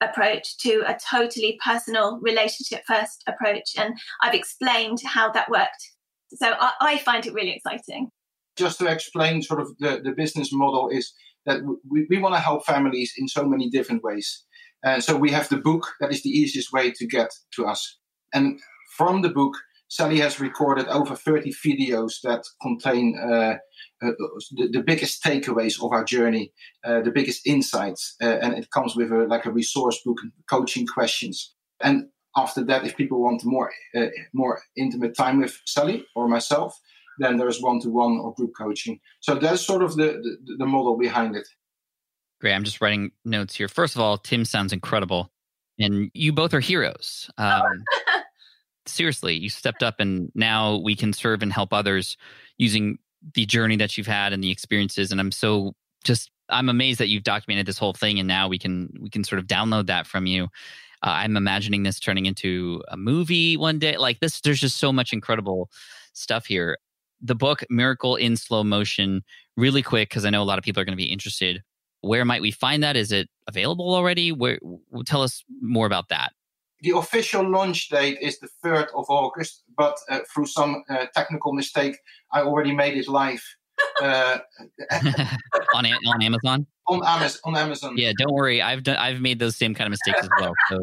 approach 0.00 0.56
to 0.58 0.82
a 0.86 0.96
totally 1.10 1.58
personal 1.64 2.18
relationship 2.22 2.82
first 2.86 3.22
approach. 3.26 3.72
And 3.76 3.94
I've 4.22 4.34
explained 4.34 4.98
how 5.04 5.30
that 5.32 5.50
worked. 5.50 5.92
So 6.34 6.52
I, 6.58 6.72
I 6.80 6.98
find 6.98 7.26
it 7.26 7.34
really 7.34 7.52
exciting. 7.52 8.10
Just 8.56 8.78
to 8.78 8.86
explain 8.86 9.42
sort 9.42 9.60
of 9.60 9.68
the, 9.78 10.00
the 10.02 10.12
business 10.12 10.50
model 10.52 10.88
is 10.88 11.12
that 11.46 11.60
we, 11.88 12.06
we 12.08 12.18
want 12.18 12.34
to 12.34 12.40
help 12.40 12.64
families 12.64 13.12
in 13.16 13.28
so 13.28 13.44
many 13.44 13.70
different 13.70 14.02
ways. 14.02 14.44
And 14.84 15.02
so 15.02 15.16
we 15.16 15.30
have 15.30 15.48
the 15.48 15.56
book 15.56 15.86
that 16.00 16.12
is 16.12 16.22
the 16.22 16.30
easiest 16.30 16.72
way 16.72 16.92
to 16.92 17.06
get 17.06 17.30
to 17.54 17.66
us. 17.66 17.98
And 18.32 18.60
from 18.96 19.22
the 19.22 19.30
book, 19.30 19.54
Sally 19.88 20.20
has 20.20 20.38
recorded 20.38 20.86
over 20.88 21.16
30 21.16 21.52
videos 21.52 22.20
that 22.22 22.44
contain 22.60 23.18
uh, 23.18 23.56
uh, 24.02 24.12
the, 24.52 24.68
the, 24.72 24.82
biggest 24.82 25.24
takeaways 25.24 25.82
of 25.82 25.92
our 25.92 26.04
journey, 26.04 26.52
uh, 26.84 27.00
the 27.00 27.10
biggest 27.10 27.46
insights, 27.46 28.14
uh, 28.22 28.38
and 28.42 28.54
it 28.54 28.70
comes 28.70 28.94
with 28.94 29.10
a, 29.10 29.26
like 29.26 29.46
a 29.46 29.50
resource 29.50 29.98
book 30.04 30.18
coaching 30.48 30.86
questions. 30.86 31.54
And 31.80 32.08
after 32.36 32.62
that, 32.64 32.84
if 32.84 32.96
people 32.96 33.22
want 33.22 33.44
more 33.44 33.70
uh, 33.96 34.06
more 34.32 34.60
intimate 34.76 35.16
time 35.16 35.40
with 35.40 35.58
Sally 35.66 36.04
or 36.14 36.28
myself, 36.28 36.78
then 37.18 37.38
there's 37.38 37.60
one-to-one 37.60 38.18
or 38.18 38.34
group 38.34 38.52
coaching. 38.56 39.00
So 39.20 39.34
that's 39.34 39.66
sort 39.66 39.82
of 39.82 39.96
the, 39.96 40.38
the, 40.44 40.56
the 40.58 40.66
model 40.66 40.96
behind 40.96 41.34
it. 41.34 41.48
Great. 42.40 42.54
I'm 42.54 42.62
just 42.64 42.80
writing 42.80 43.10
notes 43.24 43.56
here. 43.56 43.68
First 43.68 43.96
of 43.96 44.00
all, 44.00 44.18
Tim 44.18 44.44
sounds 44.44 44.72
incredible, 44.72 45.32
and 45.78 46.10
you 46.14 46.32
both 46.32 46.54
are 46.54 46.60
heroes. 46.60 47.30
Um, 47.38 47.82
seriously, 48.88 49.34
you 49.34 49.48
stepped 49.48 49.82
up 49.82 50.00
and 50.00 50.30
now 50.34 50.76
we 50.76 50.96
can 50.96 51.12
serve 51.12 51.42
and 51.42 51.52
help 51.52 51.72
others 51.72 52.16
using 52.56 52.98
the 53.34 53.46
journey 53.46 53.76
that 53.76 53.96
you've 53.96 54.06
had 54.06 54.32
and 54.32 54.42
the 54.42 54.50
experiences. 54.50 55.12
And 55.12 55.20
I'm 55.20 55.32
so 55.32 55.74
just 56.04 56.30
I'm 56.48 56.68
amazed 56.68 56.98
that 57.00 57.08
you've 57.08 57.24
documented 57.24 57.66
this 57.66 57.78
whole 57.78 57.92
thing 57.92 58.18
and 58.18 58.26
now 58.26 58.48
we 58.48 58.58
can 58.58 58.90
we 59.00 59.10
can 59.10 59.24
sort 59.24 59.38
of 59.38 59.46
download 59.46 59.86
that 59.86 60.06
from 60.06 60.26
you. 60.26 60.44
Uh, 61.02 61.14
I'm 61.22 61.36
imagining 61.36 61.84
this 61.84 62.00
turning 62.00 62.26
into 62.26 62.82
a 62.88 62.96
movie 62.96 63.56
one 63.56 63.78
day. 63.78 63.96
Like 63.96 64.20
this, 64.20 64.40
there's 64.40 64.60
just 64.60 64.78
so 64.78 64.92
much 64.92 65.12
incredible 65.12 65.70
stuff 66.12 66.46
here. 66.46 66.76
The 67.20 67.34
book 67.34 67.62
Miracle 67.70 68.16
in 68.16 68.36
Slow 68.36 68.64
Motion, 68.64 69.22
really 69.56 69.82
quick 69.82 70.08
because 70.08 70.24
I 70.24 70.30
know 70.30 70.42
a 70.42 70.44
lot 70.44 70.58
of 70.58 70.64
people 70.64 70.80
are 70.80 70.84
going 70.84 70.96
to 70.96 71.02
be 71.02 71.12
interested. 71.12 71.62
Where 72.00 72.24
might 72.24 72.42
we 72.42 72.50
find 72.50 72.82
that? 72.82 72.96
Is 72.96 73.12
it 73.12 73.28
available 73.46 73.94
already? 73.94 74.32
Where 74.32 74.58
tell 75.04 75.22
us 75.22 75.44
more 75.60 75.86
about 75.86 76.08
that 76.08 76.32
the 76.80 76.90
official 76.90 77.48
launch 77.48 77.88
date 77.88 78.18
is 78.20 78.38
the 78.38 78.48
3rd 78.64 78.88
of 78.94 79.06
August, 79.08 79.64
but 79.76 79.96
uh, 80.08 80.20
through 80.32 80.46
some 80.46 80.84
uh, 80.88 81.06
technical 81.14 81.52
mistake, 81.52 81.96
I 82.32 82.42
already 82.42 82.72
made 82.72 82.96
it 82.96 83.08
live. 83.08 83.42
Uh, 84.00 84.38
on, 85.74 85.86
on 85.86 86.22
Amazon? 86.22 86.66
On 86.86 87.04
Amazon. 87.04 87.40
On 87.44 87.56
Amazon. 87.56 87.94
Yeah, 87.96 88.12
don't 88.16 88.32
worry. 88.32 88.62
I've 88.62 88.82
done. 88.82 88.96
I've 88.96 89.20
made 89.20 89.38
those 89.38 89.56
same 89.56 89.74
kind 89.74 89.86
of 89.86 89.90
mistakes 89.90 90.20
as 90.22 90.28
well. 90.40 90.52
So, 90.68 90.78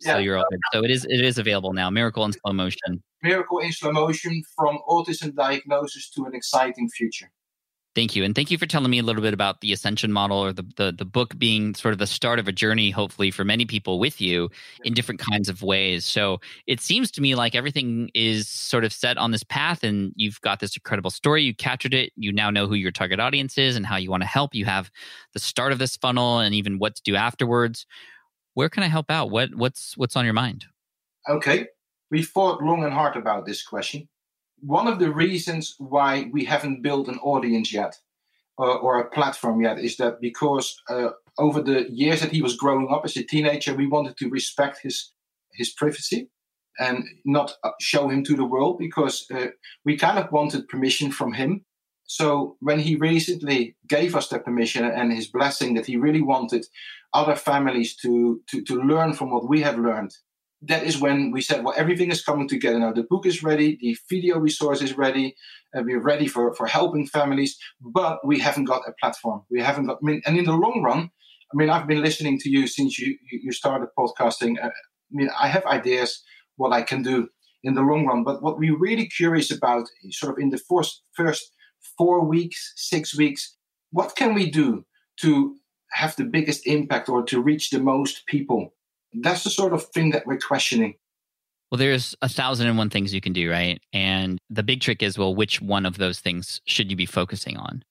yeah. 0.00 0.12
so 0.12 0.18
you're 0.18 0.36
all 0.36 0.44
good. 0.50 0.60
So 0.72 0.84
it 0.84 0.90
is. 0.90 1.04
It 1.04 1.24
is 1.24 1.38
available 1.38 1.72
now. 1.72 1.90
Miracle 1.90 2.24
in 2.24 2.32
slow 2.32 2.52
motion. 2.52 3.02
Miracle 3.22 3.58
in 3.60 3.72
slow 3.72 3.92
motion 3.92 4.42
from 4.56 4.78
autism 4.88 5.34
diagnosis 5.34 6.10
to 6.10 6.24
an 6.24 6.34
exciting 6.34 6.88
future. 6.88 7.30
Thank 7.96 8.14
you. 8.14 8.24
And 8.24 8.34
thank 8.34 8.50
you 8.50 8.58
for 8.58 8.66
telling 8.66 8.90
me 8.90 8.98
a 8.98 9.02
little 9.02 9.22
bit 9.22 9.32
about 9.32 9.62
the 9.62 9.72
ascension 9.72 10.12
model 10.12 10.36
or 10.36 10.52
the, 10.52 10.66
the, 10.76 10.92
the 10.92 11.06
book 11.06 11.38
being 11.38 11.74
sort 11.74 11.92
of 11.92 11.98
the 11.98 12.06
start 12.06 12.38
of 12.38 12.46
a 12.46 12.52
journey, 12.52 12.90
hopefully, 12.90 13.30
for 13.30 13.42
many 13.42 13.64
people 13.64 13.98
with 13.98 14.20
you 14.20 14.50
in 14.84 14.92
different 14.92 15.18
kinds 15.18 15.48
of 15.48 15.62
ways. 15.62 16.04
So 16.04 16.38
it 16.66 16.78
seems 16.78 17.10
to 17.12 17.22
me 17.22 17.34
like 17.34 17.54
everything 17.54 18.10
is 18.12 18.48
sort 18.48 18.84
of 18.84 18.92
set 18.92 19.16
on 19.16 19.30
this 19.30 19.44
path 19.44 19.82
and 19.82 20.12
you've 20.14 20.38
got 20.42 20.60
this 20.60 20.76
incredible 20.76 21.08
story. 21.08 21.42
You 21.42 21.54
captured 21.54 21.94
it. 21.94 22.12
You 22.16 22.32
now 22.32 22.50
know 22.50 22.66
who 22.66 22.74
your 22.74 22.92
target 22.92 23.18
audience 23.18 23.56
is 23.56 23.76
and 23.76 23.86
how 23.86 23.96
you 23.96 24.10
want 24.10 24.22
to 24.22 24.28
help. 24.28 24.54
You 24.54 24.66
have 24.66 24.90
the 25.32 25.40
start 25.40 25.72
of 25.72 25.78
this 25.78 25.96
funnel 25.96 26.40
and 26.40 26.54
even 26.54 26.78
what 26.78 26.96
to 26.96 27.02
do 27.02 27.16
afterwards. 27.16 27.86
Where 28.52 28.68
can 28.68 28.82
I 28.82 28.88
help 28.88 29.10
out? 29.10 29.30
What 29.30 29.54
what's 29.54 29.96
what's 29.96 30.16
on 30.16 30.26
your 30.26 30.34
mind? 30.34 30.66
Okay. 31.30 31.68
We 32.10 32.22
thought 32.22 32.62
long 32.62 32.84
and 32.84 32.92
hard 32.92 33.16
about 33.16 33.46
this 33.46 33.62
question 33.62 34.06
one 34.60 34.88
of 34.88 34.98
the 34.98 35.12
reasons 35.12 35.74
why 35.78 36.28
we 36.32 36.44
haven't 36.44 36.82
built 36.82 37.08
an 37.08 37.18
audience 37.18 37.72
yet 37.72 37.96
uh, 38.58 38.76
or 38.76 38.98
a 38.98 39.10
platform 39.10 39.60
yet 39.60 39.78
is 39.78 39.96
that 39.96 40.20
because 40.20 40.80
uh, 40.88 41.10
over 41.38 41.60
the 41.60 41.86
years 41.90 42.20
that 42.20 42.32
he 42.32 42.42
was 42.42 42.56
growing 42.56 42.88
up 42.90 43.02
as 43.04 43.16
a 43.16 43.22
teenager, 43.24 43.74
we 43.74 43.86
wanted 43.86 44.16
to 44.18 44.30
respect 44.30 44.80
his 44.82 45.12
his 45.52 45.72
privacy 45.72 46.28
and 46.78 47.04
not 47.24 47.54
uh, 47.64 47.70
show 47.80 48.08
him 48.08 48.22
to 48.22 48.36
the 48.36 48.44
world 48.44 48.78
because 48.78 49.26
uh, 49.34 49.46
we 49.84 49.96
kind 49.96 50.18
of 50.18 50.30
wanted 50.30 50.68
permission 50.68 51.10
from 51.10 51.32
him. 51.32 51.64
So 52.04 52.56
when 52.60 52.78
he 52.78 52.96
recently 52.96 53.76
gave 53.88 54.14
us 54.14 54.28
the 54.28 54.38
permission 54.38 54.84
and 54.84 55.12
his 55.12 55.28
blessing 55.28 55.74
that 55.74 55.86
he 55.86 55.96
really 55.96 56.22
wanted 56.22 56.66
other 57.14 57.36
families 57.36 57.96
to 57.96 58.40
to, 58.48 58.62
to 58.62 58.74
learn 58.82 59.12
from 59.12 59.30
what 59.30 59.48
we 59.48 59.60
have 59.62 59.78
learned 59.78 60.14
that 60.68 60.84
is 60.84 61.00
when 61.00 61.30
we 61.30 61.40
said, 61.40 61.64
well, 61.64 61.74
everything 61.76 62.10
is 62.10 62.22
coming 62.22 62.48
together 62.48 62.78
now. 62.78 62.92
The 62.92 63.02
book 63.02 63.26
is 63.26 63.42
ready, 63.42 63.78
the 63.80 63.96
video 64.08 64.38
resource 64.38 64.82
is 64.82 64.96
ready, 64.96 65.34
uh, 65.76 65.82
we're 65.84 66.02
ready 66.02 66.26
for, 66.26 66.54
for 66.54 66.66
helping 66.66 67.06
families, 67.06 67.58
but 67.80 68.24
we 68.24 68.38
haven't 68.38 68.64
got 68.64 68.82
a 68.88 68.92
platform. 69.00 69.42
We 69.50 69.60
haven't 69.60 69.86
got, 69.86 69.98
I 70.02 70.06
mean, 70.06 70.22
and 70.26 70.38
in 70.38 70.44
the 70.44 70.52
long 70.52 70.82
run, 70.82 71.10
I 71.52 71.56
mean, 71.56 71.70
I've 71.70 71.86
been 71.86 72.02
listening 72.02 72.38
to 72.40 72.50
you 72.50 72.66
since 72.66 72.98
you, 72.98 73.16
you 73.30 73.52
started 73.52 73.88
podcasting. 73.98 74.56
Uh, 74.62 74.68
I 74.68 75.12
mean, 75.12 75.30
I 75.38 75.48
have 75.48 75.64
ideas 75.66 76.22
what 76.56 76.72
I 76.72 76.82
can 76.82 77.02
do 77.02 77.28
in 77.62 77.74
the 77.74 77.82
long 77.82 78.06
run, 78.06 78.24
but 78.24 78.42
what 78.42 78.58
we're 78.58 78.78
really 78.78 79.06
curious 79.06 79.50
about, 79.50 79.88
sort 80.10 80.32
of 80.32 80.38
in 80.42 80.50
the 80.50 80.58
first, 80.58 81.02
first 81.12 81.52
four 81.98 82.24
weeks, 82.24 82.72
six 82.76 83.16
weeks, 83.16 83.56
what 83.90 84.16
can 84.16 84.34
we 84.34 84.50
do 84.50 84.84
to 85.20 85.56
have 85.92 86.16
the 86.16 86.24
biggest 86.24 86.66
impact 86.66 87.08
or 87.08 87.22
to 87.24 87.40
reach 87.40 87.70
the 87.70 87.80
most 87.80 88.26
people? 88.26 88.74
That's 89.20 89.44
the 89.44 89.50
sort 89.50 89.72
of 89.72 89.84
thing 89.86 90.10
that 90.10 90.26
we're 90.26 90.38
questioning. 90.38 90.94
Well, 91.70 91.78
there's 91.78 92.14
a 92.22 92.28
thousand 92.28 92.68
and 92.68 92.78
one 92.78 92.90
things 92.90 93.12
you 93.12 93.20
can 93.20 93.32
do, 93.32 93.50
right? 93.50 93.80
And 93.92 94.38
the 94.48 94.62
big 94.62 94.80
trick 94.80 95.02
is, 95.02 95.18
well, 95.18 95.34
which 95.34 95.60
one 95.60 95.84
of 95.84 95.98
those 95.98 96.20
things 96.20 96.60
should 96.66 96.90
you 96.90 96.96
be 96.96 97.06
focusing 97.06 97.56
on? 97.56 97.82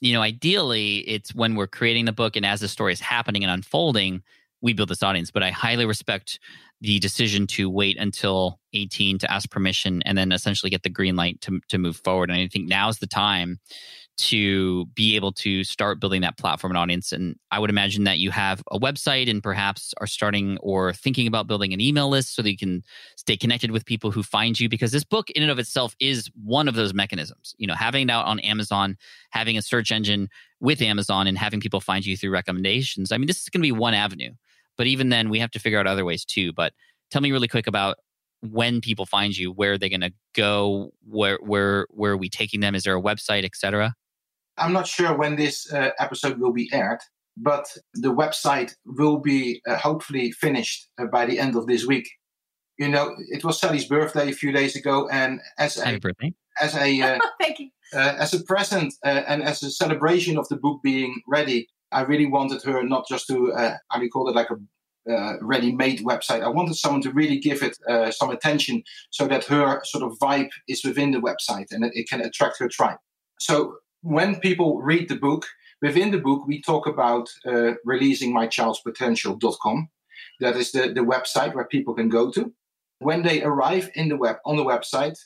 You 0.00 0.12
know, 0.12 0.20
ideally, 0.20 0.98
it's 0.98 1.34
when 1.34 1.54
we're 1.54 1.66
creating 1.66 2.04
the 2.04 2.12
book 2.12 2.36
and 2.36 2.44
as 2.44 2.60
the 2.60 2.68
story 2.68 2.92
is 2.92 3.00
happening 3.00 3.42
and 3.42 3.50
unfolding, 3.50 4.22
we 4.60 4.72
build 4.74 4.90
this 4.90 5.02
audience. 5.02 5.30
But 5.30 5.42
I 5.42 5.50
highly 5.50 5.86
respect 5.86 6.38
the 6.80 6.98
decision 6.98 7.46
to 7.46 7.70
wait 7.70 7.96
until 7.96 8.58
18 8.74 9.18
to 9.18 9.30
ask 9.30 9.50
permission 9.50 10.02
and 10.02 10.18
then 10.18 10.32
essentially 10.32 10.70
get 10.70 10.82
the 10.82 10.90
green 10.90 11.16
light 11.16 11.40
to, 11.42 11.60
to 11.68 11.78
move 11.78 11.96
forward. 12.04 12.30
And 12.30 12.38
I 12.38 12.48
think 12.48 12.68
now's 12.68 12.98
the 12.98 13.06
time 13.06 13.60
to 14.18 14.86
be 14.94 15.16
able 15.16 15.32
to 15.32 15.64
start 15.64 15.98
building 15.98 16.20
that 16.20 16.36
platform 16.36 16.70
and 16.70 16.78
audience. 16.78 17.12
And 17.12 17.36
I 17.50 17.58
would 17.58 17.70
imagine 17.70 18.04
that 18.04 18.18
you 18.18 18.30
have 18.30 18.62
a 18.70 18.78
website 18.78 19.28
and 19.28 19.42
perhaps 19.42 19.94
are 20.00 20.06
starting 20.06 20.58
or 20.58 20.92
thinking 20.92 21.26
about 21.26 21.46
building 21.46 21.72
an 21.72 21.80
email 21.80 22.08
list 22.08 22.34
so 22.34 22.42
that 22.42 22.50
you 22.50 22.58
can 22.58 22.82
stay 23.16 23.36
connected 23.36 23.70
with 23.70 23.86
people 23.86 24.10
who 24.10 24.22
find 24.22 24.60
you 24.60 24.68
because 24.68 24.92
this 24.92 25.04
book 25.04 25.30
in 25.30 25.42
and 25.42 25.50
of 25.50 25.58
itself 25.58 25.96
is 25.98 26.30
one 26.44 26.68
of 26.68 26.74
those 26.74 26.92
mechanisms. 26.92 27.54
You 27.56 27.66
know, 27.66 27.74
having 27.74 28.08
it 28.08 28.12
out 28.12 28.26
on 28.26 28.38
Amazon, 28.40 28.96
having 29.30 29.56
a 29.56 29.62
search 29.62 29.90
engine 29.90 30.28
with 30.60 30.82
Amazon 30.82 31.26
and 31.26 31.38
having 31.38 31.60
people 31.60 31.80
find 31.80 32.04
you 32.04 32.16
through 32.16 32.30
recommendations. 32.30 33.12
I 33.12 33.18
mean, 33.18 33.26
this 33.26 33.40
is 33.42 33.48
going 33.48 33.62
to 33.62 33.66
be 33.66 33.72
one 33.72 33.94
avenue. 33.94 34.32
But 34.76 34.86
even 34.86 35.08
then 35.08 35.30
we 35.30 35.38
have 35.38 35.50
to 35.52 35.58
figure 35.58 35.78
out 35.78 35.86
other 35.86 36.04
ways 36.04 36.24
too. 36.24 36.52
But 36.52 36.72
tell 37.10 37.22
me 37.22 37.32
really 37.32 37.48
quick 37.48 37.66
about 37.66 37.96
when 38.40 38.80
people 38.80 39.06
find 39.06 39.36
you, 39.36 39.52
where 39.52 39.72
are 39.72 39.78
they 39.78 39.88
going 39.88 40.00
to 40.00 40.12
go, 40.34 40.90
where 41.08 41.38
where 41.40 41.86
where 41.90 42.12
are 42.12 42.16
we 42.16 42.28
taking 42.28 42.60
them? 42.60 42.74
Is 42.74 42.82
there 42.82 42.96
a 42.96 43.02
website, 43.02 43.44
etc.? 43.44 43.94
I'm 44.58 44.72
not 44.72 44.86
sure 44.86 45.16
when 45.16 45.36
this 45.36 45.72
uh, 45.72 45.90
episode 45.98 46.38
will 46.38 46.52
be 46.52 46.68
aired, 46.72 47.00
but 47.36 47.66
the 47.94 48.14
website 48.14 48.74
will 48.84 49.18
be 49.18 49.60
uh, 49.66 49.76
hopefully 49.76 50.30
finished 50.32 50.88
uh, 50.98 51.06
by 51.06 51.26
the 51.26 51.38
end 51.38 51.56
of 51.56 51.66
this 51.66 51.86
week. 51.86 52.08
You 52.78 52.88
know, 52.88 53.14
it 53.30 53.44
was 53.44 53.60
Sally's 53.60 53.86
birthday 53.86 54.30
a 54.30 54.34
few 54.34 54.52
days 54.52 54.76
ago, 54.76 55.08
and 55.08 55.40
as 55.58 55.78
a 55.78 55.98
birthday. 55.98 56.34
as 56.60 56.74
a 56.76 57.00
uh, 57.00 57.18
Thank 57.40 57.60
you. 57.60 57.70
uh, 57.94 58.14
as 58.18 58.34
a 58.34 58.42
present 58.44 58.94
uh, 59.04 59.22
and 59.26 59.42
as 59.42 59.62
a 59.62 59.70
celebration 59.70 60.38
of 60.38 60.48
the 60.48 60.56
book 60.56 60.80
being 60.82 61.22
ready, 61.28 61.68
I 61.92 62.02
really 62.02 62.26
wanted 62.26 62.62
her 62.62 62.82
not 62.82 63.06
just 63.08 63.26
to 63.28 63.52
uh, 63.52 63.76
how 63.88 63.98
do 63.98 64.04
you 64.04 64.10
call 64.10 64.28
it 64.28 64.34
like 64.34 64.50
a 64.50 64.56
uh, 65.10 65.34
ready-made 65.40 66.00
website. 66.00 66.42
I 66.42 66.48
wanted 66.48 66.74
someone 66.74 67.02
to 67.02 67.12
really 67.12 67.38
give 67.38 67.62
it 67.62 67.76
uh, 67.88 68.12
some 68.12 68.30
attention 68.30 68.84
so 69.10 69.26
that 69.26 69.44
her 69.46 69.80
sort 69.84 70.04
of 70.04 70.16
vibe 70.18 70.50
is 70.68 70.84
within 70.84 71.10
the 71.10 71.18
website 71.18 71.72
and 71.72 71.84
it, 71.84 71.92
it 71.94 72.08
can 72.08 72.20
attract 72.20 72.58
her 72.60 72.68
tribe. 72.68 72.98
So 73.40 73.78
when 74.02 74.40
people 74.40 74.80
read 74.82 75.08
the 75.08 75.16
book, 75.16 75.46
within 75.80 76.10
the 76.10 76.18
book 76.18 76.46
we 76.46 76.60
talk 76.60 76.86
about 76.86 77.28
uh, 77.46 77.72
releasing 77.84 78.32
my 78.32 78.46
child's 78.46 78.80
potential.com. 78.80 79.88
That 80.40 80.56
is 80.56 80.72
the, 80.72 80.92
the 80.92 81.00
website 81.00 81.54
where 81.54 81.64
people 81.64 81.94
can 81.94 82.08
go 82.08 82.30
to. 82.32 82.52
When 82.98 83.22
they 83.22 83.42
arrive 83.42 83.90
in 83.94 84.08
the 84.08 84.16
web 84.16 84.36
on 84.44 84.56
the 84.56 84.64
website, 84.64 85.18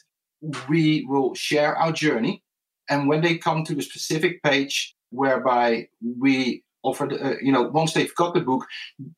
we 0.68 1.04
will 1.08 1.34
share 1.34 1.76
our 1.76 1.92
journey. 1.92 2.42
And 2.88 3.08
when 3.08 3.22
they 3.22 3.36
come 3.36 3.64
to 3.64 3.74
the 3.74 3.82
specific 3.82 4.42
page 4.42 4.94
whereby 5.10 5.88
we 6.00 6.64
offer, 6.86 7.06
the, 7.06 7.16
uh, 7.24 7.36
you 7.42 7.52
know, 7.52 7.62
once 7.62 7.92
they've 7.92 8.14
got 8.14 8.34
the 8.34 8.40
book, 8.40 8.66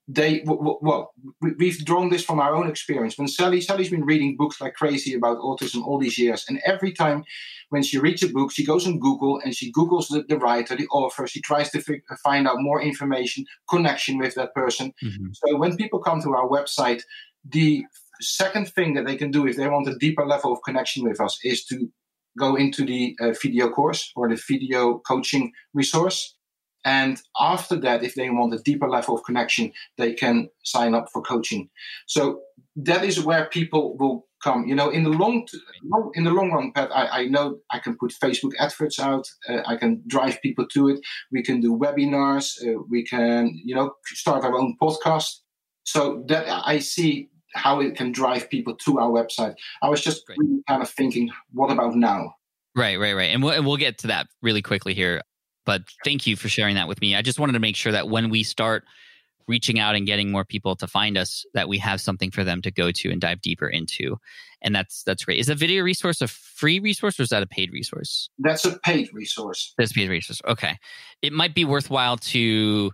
they 0.07 0.41
w- 0.41 0.59
w- 0.59 0.79
well, 0.81 1.13
we, 1.41 1.53
we've 1.59 1.85
drawn 1.85 2.09
this 2.11 2.25
from 2.25 2.41
our 2.41 2.55
own 2.55 2.69
experience. 2.69 3.19
When 3.19 3.29
Sally, 3.29 3.61
Sally's 3.61 3.91
been 3.91 4.05
reading 4.05 4.37
books 4.37 4.61
like 4.61 4.75
crazy 4.75 5.15
about 5.15 5.39
autism 5.39 5.85
all 5.87 5.99
these 5.99 6.19
years, 6.19 6.45
and 6.49 6.61
every 6.65 6.93
time 6.93 7.25
when 7.71 7.83
she 7.83 7.99
reads 7.99 8.23
a 8.23 8.29
book, 8.29 8.51
she 8.51 8.65
goes 8.65 8.87
on 8.87 8.99
Google 8.99 9.41
and 9.45 9.55
she 9.55 9.73
Googles 9.73 10.09
the, 10.09 10.25
the 10.29 10.39
writer, 10.39 10.75
the 10.75 10.89
author. 10.89 11.27
She 11.27 11.41
tries 11.41 11.71
to 11.71 11.81
fi- 11.81 12.03
find 12.25 12.49
out 12.49 12.61
more 12.61 12.81
information, 12.81 13.45
connection 13.69 14.19
with 14.19 14.35
that 14.35 14.55
person. 14.55 14.93
Mm-hmm. 15.05 15.27
So 15.33 15.57
when 15.57 15.77
people 15.77 16.01
come 16.01 16.23
to 16.23 16.35
our 16.35 16.49
website, 16.49 17.03
the 17.45 17.85
second 18.21 18.73
thing 18.73 18.95
that 18.95 19.07
they 19.07 19.17
can 19.17 19.31
do 19.31 19.47
if 19.47 19.57
they 19.57 19.69
want 19.69 19.89
a 19.89 19.97
deeper 19.97 20.27
level 20.27 20.53
of 20.53 20.59
connection 20.65 21.05
with 21.05 21.21
us 21.21 21.39
is 21.45 21.65
to 21.67 21.89
go 22.39 22.57
into 22.57 22.85
the 22.85 23.17
uh, 23.21 23.33
video 23.43 23.69
course 23.69 24.13
or 24.17 24.29
the 24.29 24.41
video 24.49 24.99
coaching 25.07 25.53
resource. 25.75 26.37
And 26.85 27.21
after 27.39 27.77
that, 27.77 28.03
if 28.03 28.15
they 28.15 28.31
want 28.31 28.55
a 28.55 28.59
deeper 28.59 28.89
level 28.89 29.17
of 29.17 29.25
connection, 29.25 29.73
they 29.97 30.15
can 30.15 30.49
sign 30.65 30.95
up 30.95 31.09
for 31.13 31.23
coaching. 31.23 31.69
So 32.07 32.41
that 32.77 33.05
is 33.05 33.23
where 33.23 33.47
people 33.47 33.97
will 33.99 34.27
come. 34.43 34.67
You 34.67 34.75
know, 34.75 34.89
in 34.89 35.03
the 35.03 35.11
long, 35.11 35.47
t- 35.47 35.59
long 35.85 36.13
in 36.15 36.25
the 36.25 36.31
long 36.31 36.53
run, 36.53 36.73
Pat, 36.73 36.91
I, 36.95 37.23
I 37.23 37.25
know 37.27 37.59
I 37.71 37.79
can 37.79 37.97
put 37.97 38.13
Facebook 38.13 38.53
adverts 38.59 38.99
out. 39.01 39.29
Uh, 39.49 39.63
I 39.67 39.77
can 39.77 40.03
drive 40.07 40.41
people 40.41 40.67
to 40.69 40.89
it. 40.89 41.01
We 41.33 41.43
can 41.43 41.61
do 41.61 41.77
webinars. 41.77 42.55
Uh, 42.63 42.83
we 42.89 43.05
can, 43.05 43.61
you 43.65 43.75
know, 43.75 43.95
start 44.07 44.45
our 44.45 44.57
own 44.57 44.77
podcast. 44.81 45.41
So 45.85 46.25
that 46.29 46.47
I 46.49 46.79
see 46.79 47.31
how 47.55 47.81
it 47.81 47.97
can 47.97 48.13
drive 48.13 48.49
people 48.51 48.77
to 48.77 48.99
our 48.99 49.11
website. 49.11 49.55
I 49.83 49.89
was 49.89 50.01
just 50.01 50.23
really 50.29 50.63
kind 50.69 50.83
of 50.83 50.91
thinking, 50.91 51.31
what 51.51 51.73
about 51.73 51.97
now? 51.97 52.35
Right, 52.77 52.99
right, 52.99 53.15
right. 53.15 53.31
And 53.33 53.43
we'll, 53.43 53.55
and 53.55 53.67
we'll 53.67 53.79
get 53.79 53.99
to 53.99 54.07
that 54.09 54.29
really 54.43 54.63
quickly 54.63 54.95
here. 54.95 55.23
But 55.69 55.83
thank 56.03 56.27
you 56.27 56.35
for 56.35 56.49
sharing 56.49 56.77
that 56.77 56.89
with 56.89 56.99
me. 57.03 57.15
I 57.15 57.21
just 57.21 57.39
wanted 57.39 57.53
to 57.53 57.59
make 57.59 57.77
sure 57.77 57.93
that 57.93 58.09
when 58.09 58.31
we 58.31 58.43
start 58.43 58.85
reaching 59.47 59.79
out 59.79 59.95
and 59.95 60.07
getting 60.07 60.33
more 60.33 60.43
people 60.43 60.75
to 60.77 60.87
find 60.87 61.19
us, 61.19 61.45
that 61.53 61.69
we 61.69 61.77
have 61.77 62.01
something 62.01 62.31
for 62.31 62.43
them 62.43 62.63
to 62.63 62.71
go 62.71 62.91
to 62.91 63.11
and 63.11 63.21
dive 63.21 63.43
deeper 63.43 63.69
into. 63.69 64.17
And 64.63 64.75
that's 64.75 65.03
that's 65.03 65.27
great. 65.27 65.39
Is 65.39 65.49
the 65.49 65.55
video 65.55 65.85
resource 65.85 66.23
a 66.23 66.27
free 66.27 66.81
resource 66.81 67.21
or 67.21 67.25
is 67.25 67.29
that 67.29 67.43
a 67.43 67.47
paid 67.47 67.71
resource? 67.71 68.31
That's 68.39 68.65
a 68.65 68.79
paid 68.79 69.11
resource. 69.13 69.75
That's 69.77 69.91
a 69.91 69.95
paid 69.95 70.09
resource. 70.09 70.41
Okay. 70.49 70.79
It 71.21 71.35
might 71.35 71.55
be 71.55 71.67
worthwhile 71.67 72.17
to 72.17 72.91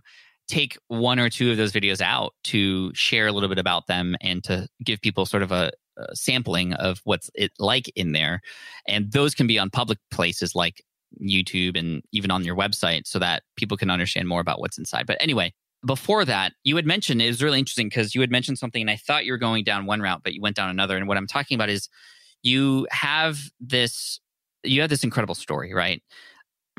take 0.49 0.77
one 0.89 1.17
or 1.17 1.29
two 1.29 1.51
of 1.51 1.55
those 1.55 1.71
videos 1.71 2.01
out 2.01 2.33
to 2.43 2.93
share 2.93 3.27
a 3.27 3.31
little 3.31 3.47
bit 3.47 3.57
about 3.57 3.87
them 3.87 4.17
and 4.19 4.43
to 4.43 4.67
give 4.83 4.99
people 4.99 5.25
sort 5.25 5.43
of 5.43 5.53
a, 5.53 5.71
a 5.95 6.13
sampling 6.13 6.73
of 6.73 6.99
what's 7.05 7.31
it 7.35 7.53
like 7.57 7.89
in 7.95 8.11
there. 8.11 8.41
And 8.85 9.13
those 9.13 9.33
can 9.33 9.47
be 9.47 9.57
on 9.57 9.69
public 9.69 9.99
places 10.11 10.55
like 10.55 10.83
YouTube 11.21 11.77
and 11.77 12.01
even 12.11 12.31
on 12.31 12.43
your 12.43 12.55
website 12.55 13.05
so 13.05 13.19
that 13.19 13.43
people 13.55 13.77
can 13.77 13.89
understand 13.89 14.27
more 14.27 14.41
about 14.41 14.59
what's 14.59 14.77
inside. 14.77 15.05
But 15.05 15.17
anyway, 15.19 15.53
before 15.85 16.25
that, 16.25 16.53
you 16.63 16.75
had 16.75 16.85
mentioned 16.85 17.21
it 17.21 17.27
was 17.27 17.43
really 17.43 17.59
interesting 17.59 17.87
because 17.87 18.15
you 18.15 18.21
had 18.21 18.31
mentioned 18.31 18.57
something 18.57 18.81
and 18.81 18.89
I 18.89 18.95
thought 18.95 19.25
you 19.25 19.31
were 19.31 19.37
going 19.37 19.63
down 19.63 19.85
one 19.85 20.01
route, 20.01 20.21
but 20.23 20.33
you 20.33 20.41
went 20.41 20.55
down 20.55 20.69
another. 20.69 20.97
And 20.97 21.07
what 21.07 21.17
I'm 21.17 21.27
talking 21.27 21.55
about 21.55 21.69
is 21.69 21.89
you 22.43 22.87
have 22.91 23.39
this 23.59 24.19
you 24.63 24.81
have 24.81 24.89
this 24.89 25.03
incredible 25.03 25.35
story, 25.35 25.73
right? 25.73 26.01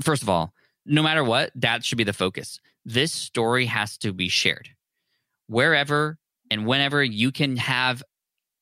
First 0.03 0.23
of 0.23 0.29
all, 0.29 0.53
no 0.85 1.03
matter 1.03 1.23
what, 1.23 1.53
that 1.55 1.85
should 1.85 1.99
be 1.99 2.05
the 2.05 2.13
focus. 2.13 2.61
This 2.85 3.13
story 3.13 3.67
has 3.67 3.97
to 3.99 4.13
be 4.13 4.29
shared. 4.29 4.69
Wherever 5.47 6.19
and 6.51 6.67
whenever 6.67 7.03
you 7.03 7.31
can 7.31 7.57
have 7.57 8.03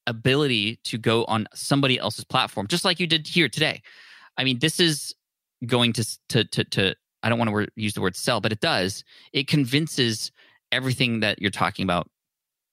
ability 0.07 0.79
to 0.85 0.99
go 0.99 1.25
on 1.25 1.47
somebody 1.55 1.99
else's 1.99 2.25
platform, 2.25 2.67
just 2.67 2.85
like 2.85 3.01
you 3.01 3.07
did 3.07 3.27
here 3.27 3.49
today. 3.49 3.83
I 4.37 4.45
mean, 4.45 4.59
this 4.59 4.81
is 4.81 5.15
going 5.67 5.93
to 5.95 6.19
to 6.31 6.45
to, 6.45 6.65
to 6.65 6.95
I 7.23 7.29
don't 7.29 7.39
want 7.39 7.51
to 7.51 7.69
use 7.77 7.95
the 7.95 8.01
word 8.03 8.17
sell, 8.17 8.41
but 8.41 8.53
it 8.53 8.61
does. 8.61 9.05
It 9.33 9.49
convinces 9.49 10.31
everything 10.73 11.21
that 11.21 11.41
you're 11.41 11.51
talking 11.51 11.85
about 11.85 12.09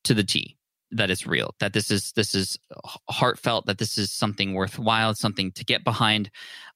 to 0.03 0.13
the 0.13 0.23
T 0.23 0.57
that 0.91 1.09
it's 1.09 1.25
real, 1.25 1.55
that 1.59 1.73
this 1.73 1.89
is 1.89 2.11
this 2.13 2.35
is 2.35 2.57
heartfelt, 3.09 3.65
that 3.65 3.77
this 3.77 3.97
is 3.97 4.11
something 4.11 4.53
worthwhile, 4.53 5.13
something 5.15 5.51
to 5.53 5.63
get 5.63 5.83
behind. 5.83 6.29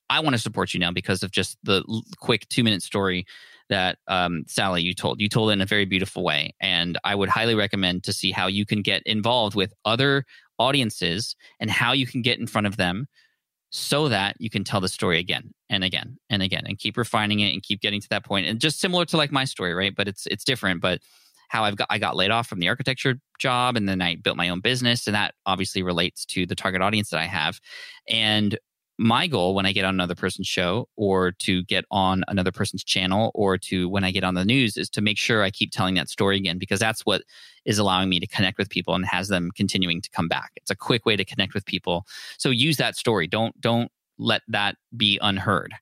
I 0.10 0.20
want 0.20 0.36
to 0.36 0.42
support 0.42 0.74
you 0.74 0.80
now 0.80 0.92
because 0.92 1.24
of 1.24 1.32
just 1.32 1.58
the 1.64 1.84
quick 2.20 2.48
two 2.48 2.64
minute 2.64 2.82
story 2.82 3.26
that 3.70 3.98
um, 4.08 4.44
Sally 4.48 4.84
you 4.84 4.94
told. 4.94 5.20
You 5.20 5.28
told 5.28 5.50
it 5.50 5.54
in 5.54 5.62
a 5.62 5.66
very 5.66 5.86
beautiful 5.86 6.24
way, 6.24 6.54
and 6.62 6.98
I 7.04 7.16
would 7.16 7.30
highly 7.30 7.56
recommend 7.56 8.04
to 8.04 8.14
see 8.14 8.32
how 8.32 8.48
you 8.48 8.66
can 8.66 8.82
get 8.82 9.04
involved 9.06 9.56
with 9.56 9.74
other 9.84 10.26
audiences 10.60 11.36
and 11.60 11.70
how 11.70 11.92
you 11.92 12.08
can 12.08 12.22
get 12.22 12.40
in 12.40 12.48
front 12.48 12.68
of 12.68 12.78
them 12.78 13.08
so 13.76 14.08
that 14.08 14.38
you 14.40 14.50
can 14.50 14.64
tell 14.64 14.80
the 14.80 14.88
story 14.88 15.20
again 15.20 15.52
and 15.70 15.84
again 15.84 16.18
and 16.30 16.42
again 16.42 16.64
and 16.66 16.80
keep 16.80 16.96
refining 16.96 17.42
it 17.42 17.52
and 17.52 17.62
keep 17.62 17.82
getting 17.82 18.00
to 18.00 18.08
that 18.10 18.24
point. 18.24 18.48
And 18.48 18.58
just 18.60 18.80
similar 18.80 19.04
to 19.06 19.18
like 19.18 19.34
my 19.34 19.44
story 19.44 19.74
right? 19.74 19.94
But 19.94 20.08
it's 20.08 20.26
it's 20.28 20.46
different 20.46 20.82
but 20.82 21.02
how 21.50 21.66
I've 21.66 21.76
got 21.76 21.88
I 21.90 21.98
got 21.98 22.16
laid 22.16 22.32
off 22.32 22.48
from 22.48 22.60
the 22.60 22.70
architecture 22.70 23.20
job 23.38 23.76
and 23.76 23.88
then 23.88 24.02
I 24.02 24.16
built 24.16 24.38
my 24.38 24.48
own 24.48 24.62
business 24.62 25.08
and 25.08 25.16
that 25.16 25.36
obviously 25.46 25.84
relates 25.84 26.26
to 26.28 26.46
the 26.46 26.56
target 26.56 26.82
audience 26.82 27.10
that 27.10 27.20
I 27.20 27.26
have. 27.26 27.60
And 28.08 28.58
my 28.98 29.28
goal 29.28 29.56
when 29.56 29.66
I 29.66 29.74
get 29.74 29.86
on 29.86 29.94
another 29.94 30.16
person's 30.16 30.48
show 30.48 30.88
or 30.96 31.32
to 31.40 31.64
get 31.64 31.86
on 31.92 32.24
another 32.28 32.52
person's 32.52 32.84
channel 32.84 33.32
or 33.36 33.58
to 33.58 33.90
when 33.90 34.04
I 34.04 34.12
get 34.12 34.24
on 34.24 34.36
the 34.36 34.46
news 34.46 34.78
is 34.78 34.90
to 34.92 35.02
make 35.02 35.18
sure 35.18 35.44
I 35.44 35.52
keep 35.52 35.72
telling 35.72 35.96
that 35.96 36.10
story 36.10 36.38
again 36.38 36.58
because 36.58 36.80
that's 36.80 37.02
what 37.02 37.24
is 37.66 37.78
allowing 37.78 38.10
me 38.10 38.20
to 38.20 38.28
connect 38.28 38.58
with 38.58 38.70
people 38.70 38.96
and 38.96 39.06
has 39.06 39.28
them 39.28 39.52
continuing 39.56 40.02
to 40.02 40.10
come 40.12 40.28
back. 40.28 40.52
It's 40.56 40.72
a 40.72 40.76
quick 40.76 41.06
way 41.06 41.16
to 41.16 41.26
connect 41.26 41.54
with 41.54 41.66
people. 41.66 42.06
So 42.38 42.50
use 42.50 42.78
that 42.78 42.96
story. 42.96 43.28
Don't 43.28 43.60
don't 43.60 43.92
let 44.18 44.44
that 44.48 44.78
be 44.96 45.20
unheard. 45.22 45.74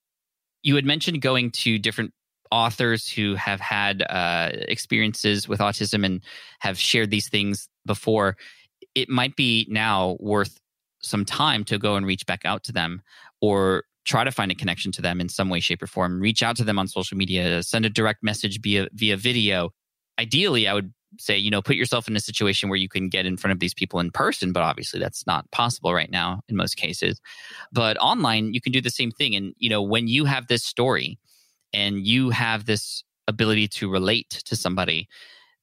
You 0.63 0.75
had 0.75 0.85
mentioned 0.85 1.21
going 1.21 1.51
to 1.51 1.77
different 1.77 2.13
authors 2.51 3.09
who 3.09 3.35
have 3.35 3.59
had 3.59 4.03
uh, 4.09 4.51
experiences 4.53 5.47
with 5.47 5.59
autism 5.59 6.05
and 6.05 6.23
have 6.59 6.79
shared 6.79 7.11
these 7.11 7.29
things 7.29 7.67
before. 7.85 8.37
It 8.95 9.09
might 9.09 9.35
be 9.35 9.67
now 9.69 10.17
worth 10.19 10.59
some 11.03 11.25
time 11.25 11.63
to 11.65 11.77
go 11.77 11.95
and 11.95 12.05
reach 12.05 12.25
back 12.25 12.45
out 12.45 12.63
to 12.63 12.71
them 12.71 13.01
or 13.41 13.83
try 14.05 14.23
to 14.23 14.31
find 14.31 14.51
a 14.51 14.55
connection 14.55 14.91
to 14.93 15.01
them 15.01 15.21
in 15.21 15.29
some 15.29 15.49
way, 15.49 15.59
shape, 15.59 15.81
or 15.83 15.87
form. 15.87 16.19
Reach 16.19 16.43
out 16.43 16.55
to 16.57 16.63
them 16.63 16.79
on 16.79 16.87
social 16.87 17.17
media, 17.17 17.61
send 17.63 17.85
a 17.85 17.89
direct 17.89 18.23
message 18.23 18.61
via 18.61 18.87
via 18.93 19.17
video. 19.17 19.71
Ideally, 20.19 20.67
I 20.67 20.73
would 20.73 20.93
say, 21.19 21.37
you 21.37 21.51
know, 21.51 21.61
put 21.61 21.75
yourself 21.75 22.07
in 22.07 22.15
a 22.15 22.19
situation 22.19 22.69
where 22.69 22.77
you 22.77 22.89
can 22.89 23.09
get 23.09 23.25
in 23.25 23.37
front 23.37 23.51
of 23.51 23.59
these 23.59 23.73
people 23.73 23.99
in 23.99 24.11
person, 24.11 24.51
but 24.51 24.63
obviously 24.63 24.99
that's 24.99 25.25
not 25.27 25.49
possible 25.51 25.93
right 25.93 26.11
now 26.11 26.41
in 26.49 26.55
most 26.55 26.75
cases. 26.75 27.19
But 27.71 27.97
online, 27.97 28.53
you 28.53 28.61
can 28.61 28.71
do 28.71 28.81
the 28.81 28.89
same 28.89 29.11
thing. 29.11 29.35
And, 29.35 29.53
you 29.57 29.69
know, 29.69 29.81
when 29.81 30.07
you 30.07 30.25
have 30.25 30.47
this 30.47 30.63
story 30.63 31.19
and 31.71 32.05
you 32.05 32.29
have 32.31 32.65
this 32.65 33.03
ability 33.27 33.67
to 33.67 33.89
relate 33.89 34.29
to 34.45 34.55
somebody, 34.55 35.07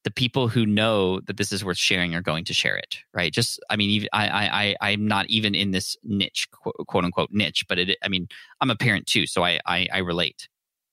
the 0.05 0.11
people 0.11 0.49
who 0.49 0.65
know 0.65 1.21
that 1.21 1.37
this 1.37 1.53
is 1.53 1.65
worth 1.65 1.77
sharing 1.77 2.15
are 2.15 2.23
going 2.23 2.45
to 2.45 2.55
share 2.55 2.77
it, 2.77 2.99
right? 3.13 3.33
Just, 3.33 3.61
I 3.69 3.77
mean, 3.77 4.07
I, 4.13 4.29
I, 4.29 4.65
I, 4.81 4.93
I'm 4.93 5.07
not 5.07 5.27
even 5.29 5.55
in 5.55 5.73
this 5.73 5.97
niche, 6.03 6.49
quote 6.51 7.05
unquote 7.05 7.31
niche, 7.33 7.67
but 7.69 7.79
it, 7.79 7.99
I 8.03 8.09
mean, 8.09 8.29
I'm 8.61 8.71
a 8.71 8.77
parent 8.77 9.07
too, 9.07 9.27
so 9.27 9.45
I, 9.45 9.61
I, 9.67 9.89
I 9.93 9.99
relate. 9.99 10.49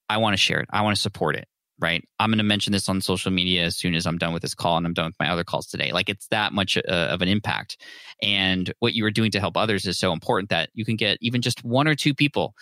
I 0.10 0.18
want 0.18 0.34
to 0.34 0.38
share 0.38 0.60
it. 0.60 0.70
I 0.72 0.82
want 0.82 0.96
to 0.96 1.02
support 1.02 1.36
it, 1.36 1.48
right? 1.80 2.04
I'm 2.20 2.30
going 2.30 2.38
to 2.40 2.44
mention 2.44 2.74
this 2.74 2.90
on 2.90 3.00
social 3.00 3.32
media 3.32 3.64
as 3.64 3.78
soon 3.78 3.96
as 3.96 4.06
I'm 4.06 4.18
done 4.18 4.34
with 4.34 4.42
this 4.42 4.56
call 4.56 4.78
and 4.78 4.86
I'm 4.86 4.94
done 4.94 5.06
with 5.06 5.20
my 5.20 5.30
other 5.30 5.44
calls 5.46 5.68
today. 5.68 5.94
Like 5.94 6.10
it's 6.10 6.28
that 6.28 6.52
much 6.52 6.78
uh, 6.78 6.82
of 6.92 7.22
an 7.22 7.30
impact. 7.30 7.82
And 8.22 8.74
what 8.80 8.94
you 8.94 9.06
are 9.06 9.12
doing 9.12 9.32
to 9.32 9.40
help 9.40 9.56
others 9.56 9.86
is 9.86 9.98
so 9.98 10.12
important 10.12 10.50
that 10.50 10.70
you 10.74 10.84
can 10.84 10.98
get 10.98 11.18
even 11.22 11.42
just 11.42 11.64
one 11.64 11.88
or 11.88 11.96
two 11.96 12.14
people 12.14 12.56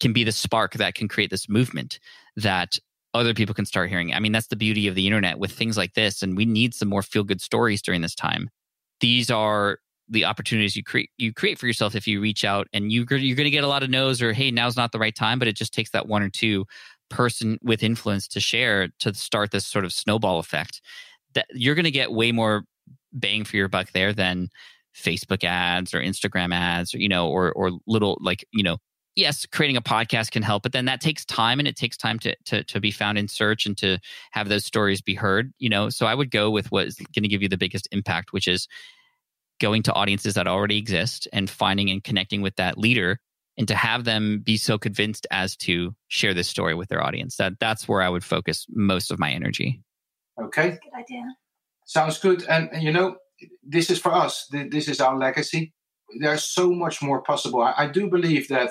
can 0.00 0.14
be 0.14 0.24
the 0.24 0.32
spark 0.32 0.74
that 0.74 0.94
can 0.94 1.08
create 1.08 1.30
this 1.30 1.48
movement 1.48 1.98
that 2.36 2.78
other 3.14 3.32
people 3.32 3.54
can 3.54 3.64
start 3.64 3.88
hearing. 3.88 4.12
I 4.12 4.18
mean, 4.18 4.32
that's 4.32 4.48
the 4.48 4.56
beauty 4.56 4.88
of 4.88 4.94
the 4.94 5.06
internet 5.06 5.38
with 5.38 5.52
things 5.52 5.76
like 5.76 5.94
this. 5.94 6.22
And 6.22 6.36
we 6.36 6.44
need 6.44 6.74
some 6.74 6.88
more 6.88 7.02
feel 7.02 7.24
good 7.24 7.40
stories 7.40 7.80
during 7.80 8.00
this 8.00 8.14
time. 8.14 8.50
These 9.00 9.30
are 9.30 9.78
the 10.08 10.24
opportunities 10.24 10.76
you 10.76 10.82
create 10.82 11.10
you 11.16 11.32
create 11.32 11.58
for 11.58 11.66
yourself 11.66 11.94
if 11.94 12.06
you 12.06 12.20
reach 12.20 12.44
out 12.44 12.66
and 12.74 12.92
you 12.92 13.06
you're 13.08 13.36
going 13.36 13.46
to 13.46 13.50
get 13.50 13.64
a 13.64 13.68
lot 13.68 13.82
of 13.82 13.88
no's 13.88 14.20
or 14.20 14.34
hey 14.34 14.50
now's 14.50 14.76
not 14.76 14.92
the 14.92 14.98
right 14.98 15.14
time 15.14 15.38
but 15.38 15.48
it 15.48 15.56
just 15.56 15.72
takes 15.72 15.92
that 15.92 16.06
one 16.06 16.22
or 16.22 16.28
two 16.28 16.66
person 17.08 17.58
with 17.62 17.82
influence 17.82 18.28
to 18.28 18.38
share 18.38 18.88
to 18.98 19.14
start 19.14 19.50
this 19.50 19.66
sort 19.66 19.82
of 19.82 19.94
snowball 19.94 20.38
effect 20.38 20.82
that 21.32 21.46
you're 21.54 21.74
going 21.74 21.86
to 21.86 21.90
get 21.90 22.12
way 22.12 22.32
more 22.32 22.64
bang 23.14 23.44
for 23.44 23.56
your 23.56 23.68
buck 23.68 23.92
there 23.92 24.12
than 24.12 24.48
Facebook 24.96 25.42
ads 25.42 25.94
or 25.94 26.00
Instagram 26.00 26.54
ads 26.54 26.94
or 26.94 26.98
you 26.98 27.08
know 27.08 27.28
or 27.28 27.52
or 27.52 27.72
little 27.86 28.18
like 28.20 28.44
you 28.52 28.62
know 28.62 28.78
yes, 29.16 29.46
creating 29.46 29.76
a 29.76 29.82
podcast 29.82 30.30
can 30.30 30.42
help, 30.42 30.62
but 30.62 30.72
then 30.72 30.86
that 30.86 31.00
takes 31.00 31.24
time 31.24 31.58
and 31.58 31.68
it 31.68 31.76
takes 31.76 31.96
time 31.96 32.18
to, 32.20 32.34
to, 32.46 32.64
to 32.64 32.80
be 32.80 32.90
found 32.90 33.18
in 33.18 33.28
search 33.28 33.66
and 33.66 33.76
to 33.78 33.98
have 34.32 34.48
those 34.48 34.64
stories 34.64 35.00
be 35.00 35.14
heard, 35.14 35.52
you 35.58 35.68
know? 35.68 35.88
So 35.88 36.06
I 36.06 36.14
would 36.14 36.30
go 36.30 36.50
with 36.50 36.72
what 36.72 36.86
is 36.86 36.96
going 36.96 37.22
to 37.22 37.28
give 37.28 37.42
you 37.42 37.48
the 37.48 37.56
biggest 37.56 37.88
impact, 37.92 38.32
which 38.32 38.48
is 38.48 38.66
going 39.60 39.82
to 39.84 39.92
audiences 39.92 40.34
that 40.34 40.48
already 40.48 40.78
exist 40.78 41.28
and 41.32 41.48
finding 41.48 41.90
and 41.90 42.02
connecting 42.02 42.42
with 42.42 42.56
that 42.56 42.76
leader 42.76 43.20
and 43.56 43.68
to 43.68 43.74
have 43.76 44.04
them 44.04 44.40
be 44.44 44.56
so 44.56 44.78
convinced 44.78 45.26
as 45.30 45.56
to 45.56 45.94
share 46.08 46.34
this 46.34 46.48
story 46.48 46.74
with 46.74 46.88
their 46.88 47.02
audience. 47.02 47.36
That 47.36 47.52
that's 47.60 47.86
where 47.86 48.02
I 48.02 48.08
would 48.08 48.24
focus 48.24 48.66
most 48.68 49.12
of 49.12 49.20
my 49.20 49.30
energy. 49.30 49.80
Okay. 50.42 50.70
Good 50.70 50.98
idea. 50.98 51.22
Sounds 51.86 52.18
good. 52.18 52.44
And, 52.48 52.68
and 52.72 52.82
you 52.82 52.90
know, 52.90 53.16
this 53.62 53.90
is 53.90 54.00
for 54.00 54.12
us. 54.12 54.48
This 54.50 54.88
is 54.88 55.00
our 55.00 55.16
legacy. 55.16 55.72
There's 56.18 56.44
so 56.44 56.72
much 56.72 57.00
more 57.00 57.22
possible. 57.22 57.62
I, 57.62 57.74
I 57.76 57.86
do 57.86 58.10
believe 58.10 58.48
that 58.48 58.70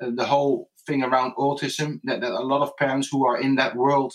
the 0.00 0.24
whole 0.24 0.70
thing 0.86 1.02
around 1.02 1.34
autism 1.36 2.00
that, 2.04 2.20
that, 2.20 2.32
a 2.32 2.40
lot 2.40 2.62
of 2.62 2.76
parents 2.76 3.08
who 3.10 3.26
are 3.26 3.40
in 3.40 3.56
that 3.56 3.76
world 3.76 4.14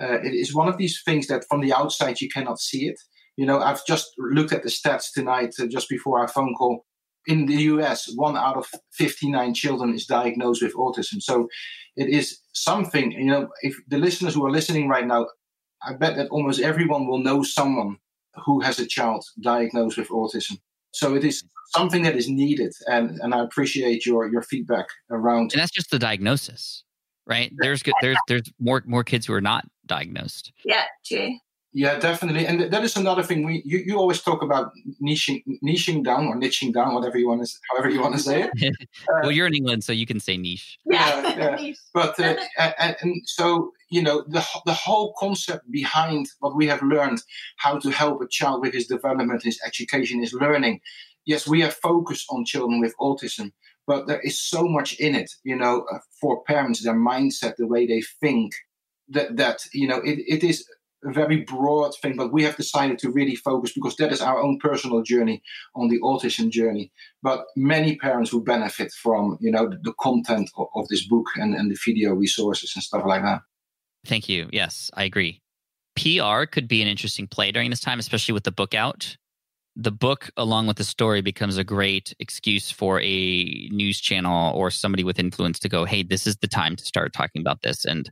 uh, 0.00 0.18
it 0.22 0.34
is 0.34 0.54
one 0.54 0.68
of 0.68 0.78
these 0.78 1.02
things 1.04 1.26
that 1.26 1.44
from 1.48 1.60
the 1.60 1.72
outside 1.72 2.20
you 2.20 2.28
cannot 2.28 2.58
see 2.58 2.86
it. 2.88 2.98
You 3.36 3.46
know 3.46 3.60
i've 3.60 3.84
just 3.86 4.12
looked 4.18 4.52
at 4.52 4.62
the 4.62 4.68
stats 4.68 5.12
tonight 5.12 5.54
uh, 5.58 5.66
just 5.66 5.88
before 5.88 6.18
our 6.20 6.28
phone 6.28 6.54
call. 6.54 6.84
In 7.26 7.46
the 7.46 7.56
us 7.56 8.12
one 8.16 8.36
out 8.36 8.56
of 8.56 8.66
59 8.92 9.54
children 9.54 9.94
is 9.94 10.06
diagnosed 10.06 10.62
with 10.62 10.74
autism. 10.74 11.22
So 11.22 11.48
it 11.96 12.08
is 12.08 12.38
something 12.52 13.12
you 13.12 13.26
know 13.26 13.48
if 13.62 13.76
the 13.88 13.98
listeners 13.98 14.34
who 14.34 14.44
are 14.44 14.50
listening 14.50 14.88
right 14.88 15.06
now 15.06 15.26
i 15.82 15.92
bet 15.92 16.16
that 16.16 16.28
almost 16.28 16.60
everyone 16.60 17.06
will 17.06 17.18
know 17.18 17.42
someone 17.42 17.96
who 18.44 18.60
has 18.60 18.78
a 18.78 18.86
child 18.86 19.24
diagnosed 19.40 19.98
with 19.98 20.08
autism 20.08 20.58
so 20.92 21.14
it 21.14 21.24
is 21.24 21.42
mm-hmm. 21.42 21.80
something 21.80 22.02
that 22.02 22.16
is 22.16 22.28
needed, 22.28 22.72
and 22.86 23.18
and 23.20 23.34
I 23.34 23.42
appreciate 23.42 24.06
your 24.06 24.30
your 24.30 24.42
feedback 24.42 24.86
around. 25.10 25.52
And 25.52 25.60
that's 25.60 25.72
just 25.72 25.90
the 25.90 25.98
diagnosis, 25.98 26.84
right? 27.26 27.52
There's 27.56 27.82
good. 27.82 27.94
There's 28.00 28.18
there's 28.28 28.52
more 28.58 28.82
more 28.86 29.04
kids 29.04 29.26
who 29.26 29.34
are 29.34 29.40
not 29.40 29.66
diagnosed. 29.86 30.52
Yeah, 30.64 30.84
true. 31.04 31.36
Yeah, 31.74 31.98
definitely, 31.98 32.46
and 32.46 32.70
that 32.70 32.84
is 32.84 32.96
another 32.96 33.22
thing. 33.22 33.46
We 33.46 33.62
you, 33.64 33.78
you 33.78 33.96
always 33.96 34.20
talk 34.20 34.42
about 34.42 34.72
niching 35.02 35.42
niching 35.64 36.04
down 36.04 36.26
or 36.26 36.36
niching 36.36 36.70
down, 36.70 36.94
whatever 36.94 37.16
you 37.18 37.28
want 37.28 37.46
to 37.46 37.52
however 37.70 37.88
you 37.88 37.98
want 37.98 38.14
to 38.14 38.20
say 38.20 38.42
it. 38.42 38.76
well, 39.22 39.30
you're 39.30 39.46
in 39.46 39.54
England, 39.54 39.82
so 39.82 39.90
you 39.90 40.04
can 40.04 40.20
say 40.20 40.36
niche. 40.36 40.78
Yeah, 40.84 41.34
yeah. 41.34 41.56
yeah. 41.60 41.72
but 41.94 42.20
uh, 42.20 42.36
and, 42.78 42.96
and 43.00 43.22
so 43.24 43.72
you 43.90 44.02
know 44.02 44.22
the 44.28 44.44
the 44.66 44.74
whole 44.74 45.14
concept 45.18 45.70
behind 45.70 46.28
what 46.40 46.54
we 46.54 46.66
have 46.66 46.82
learned 46.82 47.22
how 47.56 47.78
to 47.78 47.90
help 47.90 48.20
a 48.20 48.28
child 48.28 48.60
with 48.60 48.74
his 48.74 48.86
development, 48.86 49.42
his 49.42 49.58
education, 49.66 50.20
his 50.20 50.34
learning. 50.34 50.80
Yes, 51.24 51.48
we 51.48 51.62
are 51.62 51.70
focused 51.70 52.26
on 52.28 52.44
children 52.44 52.80
with 52.80 52.94
autism, 53.00 53.52
but 53.86 54.06
there 54.06 54.20
is 54.20 54.38
so 54.38 54.64
much 54.64 54.92
in 55.00 55.14
it. 55.14 55.30
You 55.42 55.56
know, 55.56 55.86
uh, 55.90 56.00
for 56.20 56.42
parents, 56.44 56.82
their 56.82 56.94
mindset, 56.94 57.56
the 57.56 57.66
way 57.66 57.86
they 57.86 58.02
think, 58.20 58.52
that 59.08 59.38
that 59.38 59.64
you 59.72 59.88
know 59.88 59.98
it, 59.98 60.18
it 60.28 60.44
is 60.44 60.60
a 60.60 60.81
very 61.10 61.42
broad 61.42 61.92
thing, 62.00 62.16
but 62.16 62.32
we 62.32 62.44
have 62.44 62.56
decided 62.56 62.98
to 63.00 63.10
really 63.10 63.34
focus 63.34 63.72
because 63.72 63.96
that 63.96 64.12
is 64.12 64.20
our 64.20 64.38
own 64.38 64.58
personal 64.58 65.02
journey 65.02 65.42
on 65.74 65.88
the 65.88 66.00
autism 66.00 66.50
journey. 66.50 66.92
But 67.22 67.44
many 67.56 67.96
parents 67.96 68.32
will 68.32 68.42
benefit 68.42 68.92
from, 68.92 69.36
you 69.40 69.50
know, 69.50 69.68
the, 69.68 69.78
the 69.82 69.94
content 70.00 70.50
of, 70.56 70.68
of, 70.74 70.86
this 70.88 71.06
book 71.06 71.26
and, 71.36 71.54
and 71.54 71.70
the 71.70 71.78
video 71.84 72.12
resources 72.12 72.72
and 72.74 72.82
stuff 72.82 73.02
like 73.06 73.22
that. 73.22 73.40
Thank 74.04 74.28
you. 74.28 74.48
Yes, 74.52 74.90
I 74.94 75.04
agree. 75.04 75.40
PR 75.96 76.44
could 76.46 76.68
be 76.68 76.82
an 76.82 76.88
interesting 76.88 77.26
play 77.26 77.50
during 77.50 77.70
this 77.70 77.80
time, 77.80 77.98
especially 77.98 78.32
with 78.32 78.44
the 78.44 78.52
book 78.52 78.74
out 78.74 79.16
the 79.74 79.90
book 79.90 80.30
along 80.36 80.66
with 80.66 80.76
the 80.76 80.84
story 80.84 81.22
becomes 81.22 81.56
a 81.56 81.64
great 81.64 82.14
excuse 82.18 82.70
for 82.70 83.00
a 83.00 83.68
news 83.70 84.00
channel 84.00 84.52
or 84.54 84.70
somebody 84.70 85.02
with 85.02 85.18
influence 85.18 85.58
to 85.58 85.68
go 85.68 85.84
hey 85.84 86.02
this 86.02 86.26
is 86.26 86.36
the 86.38 86.48
time 86.48 86.76
to 86.76 86.84
start 86.84 87.12
talking 87.12 87.40
about 87.40 87.62
this. 87.62 87.84
And 87.84 88.10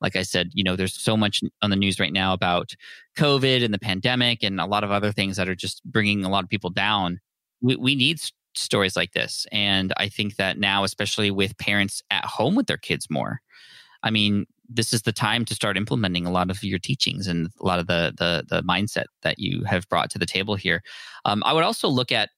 like 0.00 0.16
i 0.16 0.22
said 0.22 0.50
you 0.54 0.64
know 0.64 0.74
there's 0.74 0.98
so 0.98 1.16
much 1.16 1.42
on 1.60 1.70
the 1.70 1.76
news 1.76 2.00
right 2.00 2.12
now 2.12 2.32
about 2.32 2.70
covid 3.16 3.62
and 3.62 3.74
the 3.74 3.78
pandemic 3.78 4.42
and 4.42 4.60
a 4.60 4.66
lot 4.66 4.84
of 4.84 4.90
other 4.90 5.12
things 5.12 5.36
that 5.36 5.48
are 5.48 5.54
just 5.54 5.84
bringing 5.84 6.24
a 6.24 6.30
lot 6.30 6.44
of 6.44 6.50
people 6.50 6.70
down. 6.70 7.20
We, 7.60 7.76
we 7.76 7.94
need 7.94 8.18
stories 8.54 8.96
like 8.96 9.12
this. 9.12 9.46
And 9.52 9.92
i 9.98 10.08
think 10.08 10.36
that 10.36 10.58
now 10.58 10.82
especially 10.84 11.30
with 11.30 11.58
parents 11.58 12.02
at 12.10 12.24
home 12.24 12.54
with 12.54 12.66
their 12.66 12.78
kids 12.78 13.08
more 13.10 13.40
i 14.02 14.10
mean 14.10 14.46
this 14.74 14.92
is 14.92 15.02
the 15.02 15.12
time 15.12 15.44
to 15.44 15.54
start 15.54 15.76
implementing 15.76 16.26
a 16.26 16.30
lot 16.30 16.50
of 16.50 16.62
your 16.62 16.78
teachings 16.78 17.26
and 17.26 17.48
a 17.60 17.66
lot 17.66 17.78
of 17.78 17.86
the 17.86 18.12
the, 18.16 18.44
the 18.48 18.62
mindset 18.62 19.04
that 19.22 19.38
you 19.38 19.64
have 19.64 19.88
brought 19.88 20.10
to 20.10 20.18
the 20.18 20.26
table 20.26 20.54
here. 20.54 20.82
Um, 21.24 21.42
I 21.44 21.52
would 21.52 21.64
also 21.64 21.88
look 21.88 22.12
at 22.12 22.30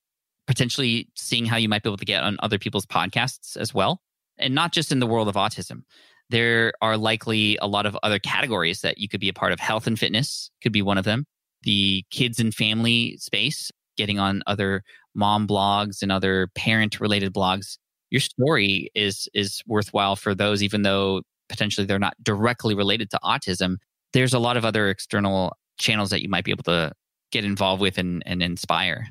potentially 0.47 1.09
seeing 1.15 1.47
how 1.47 1.57
you 1.57 1.69
might 1.69 1.83
be 1.83 1.89
able 1.89 1.97
to 1.97 2.05
get 2.05 2.23
on 2.23 2.37
other 2.41 2.59
people's 2.59 2.87
podcasts 2.87 3.57
as 3.57 3.73
well, 3.73 4.01
and 4.39 4.55
not 4.55 4.73
just 4.73 4.93
in 4.93 5.01
the 5.01 5.07
world 5.07 5.29
of 5.29 5.35
autism. 5.35 5.83
There 6.31 6.73
are 6.81 6.97
likely 6.97 7.59
a 7.61 7.67
lot 7.67 7.87
of 7.87 7.97
other 8.03 8.19
categories 8.19 8.81
that 8.81 8.99
you 8.99 9.09
could 9.09 9.21
be 9.21 9.29
a 9.29 9.35
part 9.35 9.53
of. 9.53 9.61
Health 9.61 9.87
and 9.87 9.99
fitness 9.99 10.51
could 10.63 10.73
be 10.73 10.83
one 10.83 10.99
of 10.99 11.05
them. 11.05 11.27
The 11.63 12.05
kids 12.11 12.41
and 12.41 12.55
family 12.55 13.17
space, 13.19 13.71
getting 13.97 14.19
on 14.19 14.43
other 14.47 14.83
mom 15.15 15.47
blogs 15.47 16.03
and 16.03 16.11
other 16.11 16.49
parent 16.55 16.99
related 16.99 17.33
blogs 17.33 17.77
your 18.15 18.21
story 18.21 18.91
is 18.95 19.29
is 19.35 19.61
worthwhile 19.67 20.15
for 20.15 20.37
those 20.37 20.63
even 20.63 20.83
though 20.83 21.23
potentially 21.49 21.87
they're 21.87 21.99
not 21.99 22.15
directly 22.23 22.75
related 22.75 23.11
to 23.11 23.19
autism, 23.23 23.77
there's 24.13 24.35
a 24.35 24.39
lot 24.39 24.57
of 24.57 24.65
other 24.65 24.89
external 24.89 25.57
channels 25.79 26.11
that 26.11 26.23
you 26.23 26.29
might 26.29 26.45
be 26.45 26.51
able 26.51 26.65
to 26.65 26.93
get 27.33 27.45
involved 27.45 27.83
with 27.83 27.99
and, 27.99 28.23
and 28.27 28.43
inspire. 28.43 29.07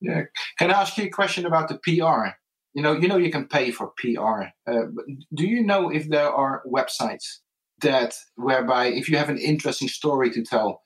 Yeah. 0.00 0.22
Can 0.58 0.70
I 0.70 0.80
ask 0.80 0.96
you 0.98 1.04
a 1.04 1.10
question 1.10 1.46
about 1.46 1.68
the 1.68 1.78
PR? 1.78 2.34
You 2.74 2.82
know, 2.82 2.92
you 2.92 3.08
know, 3.08 3.16
you 3.16 3.30
can 3.30 3.46
pay 3.46 3.70
for 3.70 3.92
PR. 3.96 4.50
Uh, 4.70 4.86
do 5.34 5.46
you 5.46 5.64
know 5.64 5.88
if 5.88 6.08
there 6.08 6.30
are 6.30 6.62
websites 6.66 7.38
that 7.80 8.14
whereby 8.36 8.86
if 8.86 9.08
you 9.08 9.16
have 9.16 9.28
an 9.28 9.38
interesting 9.38 9.88
story 9.88 10.30
to 10.30 10.42
tell, 10.42 10.82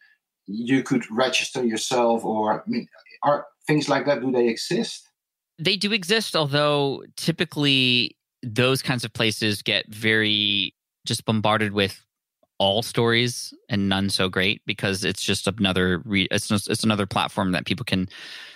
you 0.46 0.82
could 0.82 1.04
register 1.10 1.64
yourself, 1.64 2.24
or 2.24 2.60
I 2.60 2.62
mean, 2.66 2.88
are 3.22 3.46
things 3.66 3.88
like 3.88 4.06
that? 4.06 4.20
Do 4.20 4.30
they 4.32 4.48
exist? 4.48 5.08
They 5.58 5.76
do 5.76 5.92
exist, 5.92 6.34
although 6.34 7.04
typically 7.16 8.16
those 8.42 8.82
kinds 8.82 9.04
of 9.04 9.12
places 9.12 9.62
get 9.62 9.86
very 9.88 10.74
just 11.04 11.24
bombarded 11.24 11.72
with 11.72 12.04
all 12.58 12.82
stories 12.82 13.52
and 13.68 13.88
none 13.88 14.08
so 14.08 14.28
great 14.28 14.62
because 14.66 15.04
it's 15.04 15.22
just 15.22 15.48
another 15.48 16.00
re- 16.04 16.28
it's 16.30 16.50
it's 16.50 16.84
another 16.84 17.06
platform 17.06 17.52
that 17.52 17.66
people 17.66 17.84
can 17.84 18.08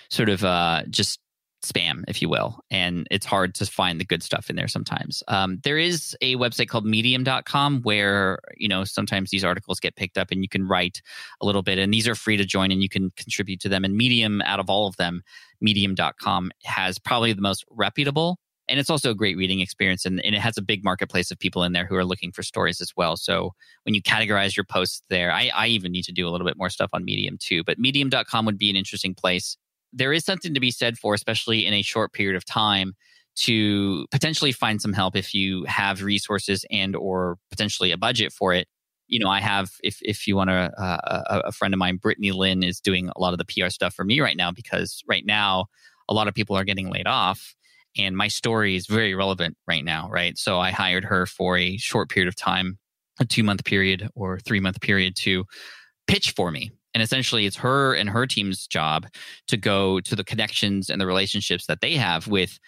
sort 0.09 0.29
of 0.29 0.43
uh, 0.43 0.83
just 0.89 1.19
spam, 1.65 2.03
if 2.07 2.21
you 2.21 2.29
will, 2.29 2.59
and 2.69 3.07
it's 3.11 3.25
hard 3.25 3.55
to 3.55 3.65
find 3.65 3.99
the 3.99 4.05
good 4.05 4.23
stuff 4.23 4.49
in 4.49 4.55
there 4.55 4.67
sometimes. 4.67 5.23
Um, 5.27 5.59
there 5.63 5.77
is 5.77 6.15
a 6.21 6.35
website 6.35 6.67
called 6.67 6.85
Medium.com 6.85 7.81
where 7.81 8.39
you 8.55 8.67
know 8.67 8.83
sometimes 8.83 9.29
these 9.29 9.43
articles 9.43 9.79
get 9.79 9.95
picked 9.95 10.17
up 10.17 10.31
and 10.31 10.41
you 10.41 10.49
can 10.49 10.67
write 10.67 11.01
a 11.41 11.45
little 11.45 11.63
bit, 11.63 11.77
and 11.77 11.93
these 11.93 12.07
are 12.07 12.15
free 12.15 12.37
to 12.37 12.45
join 12.45 12.71
and 12.71 12.81
you 12.81 12.89
can 12.89 13.11
contribute 13.17 13.59
to 13.61 13.69
them. 13.69 13.83
And 13.83 13.97
Medium, 13.97 14.41
out 14.43 14.59
of 14.59 14.69
all 14.69 14.87
of 14.87 14.95
them, 14.97 15.21
Medium.com 15.59 16.51
has 16.63 16.99
probably 16.99 17.33
the 17.33 17.41
most 17.41 17.65
reputable 17.69 18.39
and 18.69 18.79
it's 18.79 18.89
also 18.89 19.11
a 19.11 19.15
great 19.15 19.37
reading 19.37 19.59
experience 19.59 20.05
and, 20.05 20.23
and, 20.25 20.35
it 20.35 20.41
has 20.41 20.57
a 20.57 20.61
big 20.61 20.83
marketplace 20.83 21.31
of 21.31 21.39
people 21.39 21.63
in 21.63 21.73
there 21.73 21.85
who 21.85 21.95
are 21.95 22.05
looking 22.05 22.31
for 22.31 22.43
stories 22.43 22.81
as 22.81 22.91
well. 22.95 23.15
So 23.17 23.53
when 23.83 23.95
you 23.95 24.01
categorize 24.01 24.55
your 24.55 24.65
posts 24.65 25.01
there 25.09 25.31
I, 25.31 25.51
I 25.53 25.67
even 25.67 25.91
need 25.91 26.03
to 26.03 26.11
do 26.11 26.27
a 26.27 26.31
little 26.31 26.45
bit 26.45 26.57
more 26.57 26.69
stuff 26.69 26.89
on 26.93 27.05
medium 27.05 27.37
too 27.39 27.63
but 27.63 27.79
medium.com 27.79 28.45
would 28.45 28.57
be 28.57 28.69
an 28.69 28.75
interesting 28.75 29.13
place. 29.13 29.57
There 29.93 30.13
is 30.13 30.25
something 30.25 30.53
to 30.53 30.59
be 30.59 30.71
said 30.71 30.97
for 30.97 31.13
especially 31.13 31.65
in 31.65 31.73
a 31.73 31.81
short 31.81 32.13
period 32.13 32.35
of 32.35 32.45
time 32.45 32.93
to 33.37 34.07
potentially 34.11 34.51
find 34.51 34.81
some 34.81 34.93
help 34.93 35.15
if 35.15 35.33
you 35.33 35.63
have 35.65 36.01
resources 36.01 36.65
and 36.71 36.95
or 36.95 37.37
potentially 37.51 37.91
a 37.91 37.97
budget 37.97 38.33
for 38.33 38.53
it. 38.53 38.67
You 39.09 39.19
know 39.19 39.29
i 39.29 39.39
have 39.39 39.71
if 39.85 39.99
if 40.01 40.27
you 40.27 40.35
want 40.35 40.49
to 40.49 40.69
uh, 40.77 41.21
a, 41.29 41.39
a 41.45 41.51
friend 41.53 41.73
of 41.73 41.77
mine 41.77 41.95
brittany 41.95 42.33
lynn 42.33 42.61
is 42.61 42.81
doing 42.81 43.09
a 43.15 43.21
lot 43.21 43.31
of 43.31 43.37
the 43.39 43.45
pr 43.45 43.69
stuff 43.69 43.93
for 43.93 44.03
me 44.03 44.19
right 44.19 44.35
now 44.35 44.51
because 44.51 45.01
right 45.07 45.25
now 45.25 45.67
a 46.09 46.13
lot 46.13 46.27
of 46.27 46.33
people 46.33 46.57
are 46.57 46.65
getting 46.65 46.89
laid 46.89 47.07
off 47.07 47.55
and 47.97 48.15
my 48.15 48.27
story 48.27 48.75
is 48.75 48.87
very 48.87 49.15
relevant 49.15 49.57
right 49.67 49.83
now, 49.83 50.09
right? 50.09 50.37
So 50.37 50.59
I 50.59 50.71
hired 50.71 51.05
her 51.05 51.25
for 51.25 51.57
a 51.57 51.77
short 51.77 52.09
period 52.09 52.27
of 52.27 52.35
time, 52.35 52.77
a 53.19 53.25
two 53.25 53.43
month 53.43 53.63
period 53.65 54.09
or 54.15 54.39
three 54.39 54.59
month 54.59 54.81
period 54.81 55.15
to 55.17 55.45
pitch 56.07 56.31
for 56.31 56.51
me. 56.51 56.71
And 56.93 57.03
essentially, 57.03 57.45
it's 57.45 57.57
her 57.57 57.93
and 57.93 58.09
her 58.09 58.25
team's 58.25 58.65
job 58.65 59.07
to 59.47 59.57
go 59.57 59.99
to 59.99 60.15
the 60.15 60.23
connections 60.23 60.89
and 60.89 60.99
the 60.99 61.05
relationships 61.05 61.67
that 61.67 61.81
they 61.81 61.93
have 61.93 62.27
with 62.27 62.59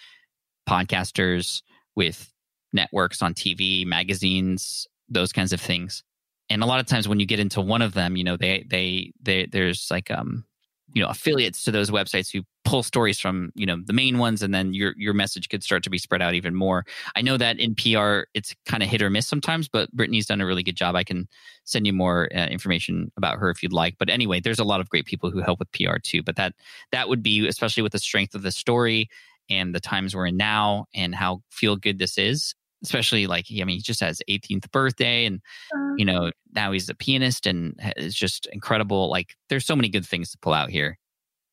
podcasters, 0.70 1.64
with 1.96 2.32
networks 2.72 3.22
on 3.22 3.34
TV, 3.34 3.86
magazines, 3.86 4.88
those 5.10 5.32
kinds 5.32 5.54
of 5.54 5.60
things. 5.60 6.04
And 6.50 6.64
a 6.64 6.66
lot 6.66 6.80
of 6.80 6.86
times 6.86 7.08
when 7.08 7.20
you 7.20 7.26
get 7.26 7.40
into 7.40 7.62
one 7.62 7.82
of 7.82 7.94
them, 7.94 8.16
you 8.16 8.24
know, 8.24 8.38
they 8.38 8.66
they 8.70 9.12
they 9.22 9.48
there's 9.52 9.88
like 9.90 10.12
um 10.12 10.46
you 10.94 11.02
know 11.02 11.10
affiliates 11.10 11.64
to 11.64 11.72
those 11.72 11.92
websites 11.92 12.32
who 12.32 12.42
pull 12.66 12.84
stories 12.84 13.20
from 13.20 13.52
you 13.56 13.66
know 13.66 13.78
the 13.86 13.94
main 13.94 14.18
ones 14.18 14.42
and 14.42 14.54
then 14.54 14.74
your 14.74 14.94
your 14.98 15.14
message 15.14 15.50
could 15.50 15.64
start 15.64 15.84
to 15.84 15.90
be 15.90 15.98
spread 15.98 16.22
out 16.22 16.34
even 16.34 16.56
more. 16.56 16.86
I 17.16 17.22
know 17.22 17.38
that 17.38 17.60
in 17.60 17.76
pr 17.76 18.28
it's 18.34 18.56
kind 18.66 18.84
of 18.84 18.90
hit 18.90 19.02
or 19.02 19.10
miss 19.10 19.28
sometimes 19.28 19.68
but 19.68 19.92
brittany's 19.92 20.28
done 20.28 20.42
a 20.42 20.46
really 20.46 20.64
good 20.64 20.76
job. 20.76 20.96
I 20.96 21.04
can 21.04 21.28
send 21.64 21.86
you 21.86 21.94
more 21.94 22.30
uh, 22.36 22.48
information 22.48 23.12
about 23.18 23.38
her 23.38 23.50
if 23.50 23.62
you'd 23.62 23.74
like. 23.74 23.96
But 23.98 24.10
anyway 24.10 24.40
there's 24.40 24.60
a 24.60 24.64
lot 24.64 24.82
of 24.82 24.90
great 24.90 25.06
people 25.06 25.32
who 25.32 25.42
help 25.42 25.60
with 25.60 25.72
pr 25.72 25.98
too 26.04 26.24
but 26.24 26.36
that 26.36 26.54
that 26.92 27.10
would 27.10 27.24
be 27.24 27.48
especially 27.48 27.84
with 27.84 27.92
the 27.92 28.00
strength 28.00 28.36
of 28.36 28.42
the 28.42 28.52
story 28.52 29.10
and 29.50 29.74
the 29.74 29.80
times 29.80 30.16
we're 30.16 30.28
in 30.28 30.38
now 30.38 30.86
and 30.94 31.16
how 31.16 31.42
feel 31.50 31.76
good 31.76 32.00
this 32.00 32.18
is 32.18 32.56
especially 32.84 33.28
like 33.28 33.46
I 33.50 33.64
mean 33.64 33.78
he 33.78 33.82
just 33.82 34.00
has 34.02 34.22
18th 34.30 34.72
birthday 34.72 35.26
and 35.26 35.42
uh, 35.76 35.96
you 35.98 36.06
know 36.06 36.32
now 36.54 36.72
he's 36.72 36.90
a 36.90 36.96
pianist 36.96 37.46
and 37.46 37.76
it's 37.98 38.16
just 38.16 38.48
incredible 38.52 39.10
like 39.10 39.36
there's 39.50 39.66
so 39.66 39.76
many 39.76 39.90
good 39.90 40.06
things 40.06 40.32
to 40.32 40.38
pull 40.38 40.54
out 40.54 40.70
here. 40.70 40.98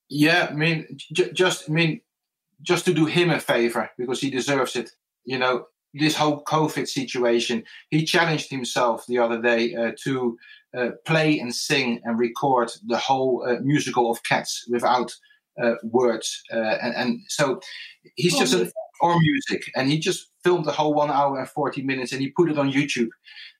Yeah 0.08 0.48
I 0.50 0.54
mean 0.54 0.86
j- 1.12 1.32
just 1.32 1.68
I 1.68 1.72
mean 1.72 2.00
just 2.62 2.84
to 2.86 2.94
do 2.94 3.06
him 3.06 3.30
a 3.30 3.40
favor 3.40 3.90
because 3.98 4.20
he 4.20 4.30
deserves 4.30 4.76
it 4.76 4.90
you 5.24 5.38
know 5.38 5.66
this 5.94 6.16
whole 6.16 6.42
covid 6.44 6.86
situation 6.86 7.62
he 7.90 8.04
challenged 8.04 8.50
himself 8.50 9.06
the 9.06 9.18
other 9.18 9.40
day 9.40 9.74
uh, 9.74 9.92
to 10.02 10.36
uh, 10.76 10.90
play 11.04 11.38
and 11.38 11.54
sing 11.54 12.00
and 12.04 12.18
record 12.18 12.70
the 12.86 12.98
whole 12.98 13.44
uh, 13.46 13.56
musical 13.62 14.10
of 14.10 14.22
cats 14.24 14.64
without 14.70 15.12
words 15.82 16.42
uh, 16.52 16.76
and, 16.82 16.94
and 16.94 17.20
so 17.28 17.60
he's 18.14 18.34
oh, 18.34 18.38
just 18.40 18.54
a, 18.54 18.72
or 19.00 19.18
music 19.18 19.70
and 19.74 19.90
he 19.90 19.98
just 19.98 20.30
filmed 20.42 20.64
the 20.64 20.72
whole 20.72 20.94
one 20.94 21.10
hour 21.10 21.38
and 21.38 21.48
40 21.48 21.82
minutes 21.82 22.12
and 22.12 22.20
he 22.20 22.30
put 22.30 22.50
it 22.50 22.58
on 22.58 22.72
YouTube. 22.72 23.08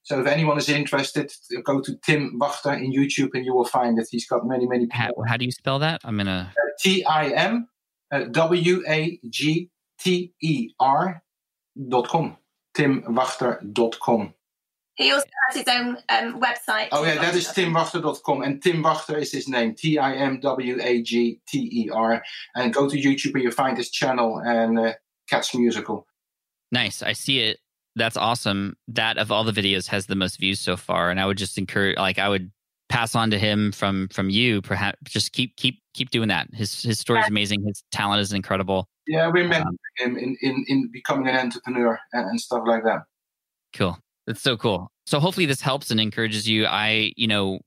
So 0.03 0.21
if 0.21 0.27
anyone 0.27 0.57
is 0.57 0.69
interested, 0.69 1.33
go 1.65 1.81
to 1.81 1.97
Tim 2.05 2.39
Wagter 2.41 2.77
in 2.77 2.93
YouTube 2.93 3.31
and 3.35 3.45
you 3.45 3.55
will 3.55 3.65
find 3.65 3.99
that 3.99 4.07
he's 4.11 4.27
got 4.27 4.47
many, 4.47 4.67
many 4.67 4.87
How, 4.91 5.11
how 5.27 5.37
do 5.37 5.45
you 5.45 5.51
spell 5.51 5.81
that? 5.81 6.01
I'm 6.05 6.17
going 6.17 6.27
to. 6.27 6.33
Uh, 6.33 6.71
T 6.79 7.05
I 7.05 7.29
M 7.31 7.69
uh, 8.13 8.25
W 8.31 8.83
A 8.89 9.19
G 9.29 9.71
T 9.99 10.33
E 10.41 10.71
R 10.79 11.23
dot 11.89 12.09
com. 12.09 12.37
TimWagter.com. 12.77 14.35
He 14.97 15.13
also 15.13 15.27
has 15.47 15.57
his 15.57 15.69
own 15.69 15.99
um, 16.09 16.41
website. 16.41 16.89
Oh, 16.91 17.05
yeah, 17.05 17.17
that 17.17 17.35
is 17.35 17.49
timwagter.com. 17.49 18.43
And 18.43 18.63
Tim 18.63 18.83
Wagter 18.83 19.19
is 19.21 19.31
his 19.31 19.47
name 19.47 19.75
T 19.75 19.99
I 19.99 20.15
M 20.15 20.41
W 20.41 20.79
A 20.83 21.03
G 21.03 21.41
T 21.47 21.69
E 21.73 21.91
R. 21.91 22.23
And 22.55 22.73
go 22.73 22.89
to 22.89 22.97
YouTube 22.97 23.35
and 23.35 23.43
you 23.43 23.51
find 23.51 23.77
his 23.77 23.91
channel 23.91 24.39
and 24.39 24.79
uh, 24.79 24.93
Cats 25.29 25.55
Musical. 25.55 26.07
Nice. 26.73 27.03
I 27.03 27.13
see 27.13 27.41
it. 27.41 27.59
That's 27.95 28.17
awesome. 28.17 28.77
That 28.89 29.19
of 29.19 29.31
all 29.31 29.45
the 29.45 29.53
videos 29.53 29.87
has 29.89 30.07
the 30.07 30.17
most 30.17 30.39
views 30.39 30.61
so 30.61 30.77
far. 30.77 31.11
And 31.11 31.21
I 31.21 31.27
would 31.27 31.39
just 31.39 31.59
encourage 31.59 31.99
like 31.99 32.19
I 32.19 32.29
would 32.29 32.51
pass 32.89 33.15
on 33.15 33.31
to 33.31 33.39
him 33.39 33.73
from 33.73 34.09
from 34.09 34.31
you 34.31 34.63
perhaps 34.63 34.99
just 35.05 35.33
keep 35.33 35.57
keep 35.57 35.83
keep 35.95 36.11
doing 36.11 36.29
that 36.29 36.47
his 36.53 36.83
his 36.83 36.99
story 36.99 37.21
is 37.21 37.29
amazing 37.29 37.63
his 37.67 37.83
talent 37.91 38.21
is 38.21 38.33
incredible 38.33 38.89
yeah 39.07 39.29
we 39.29 39.43
met 39.43 39.63
um, 39.63 39.77
him 39.97 40.17
in, 40.17 40.37
in 40.41 40.65
in 40.69 40.89
becoming 40.93 41.27
an 41.27 41.37
entrepreneur 41.37 41.99
and, 42.13 42.31
and 42.31 42.41
stuff 42.41 42.63
like 42.67 42.85
that 42.85 43.03
cool 43.75 43.99
that's 44.27 44.43
so 44.43 44.57
cool 44.57 44.91
so 45.07 45.21
hopefully 45.21 45.47
this 45.47 45.61
helps 45.61 45.91
and 45.91 46.01
encourages 46.01 46.49
you 46.49 46.67
i 46.67 47.13
you 47.17 47.27
know 47.27 47.59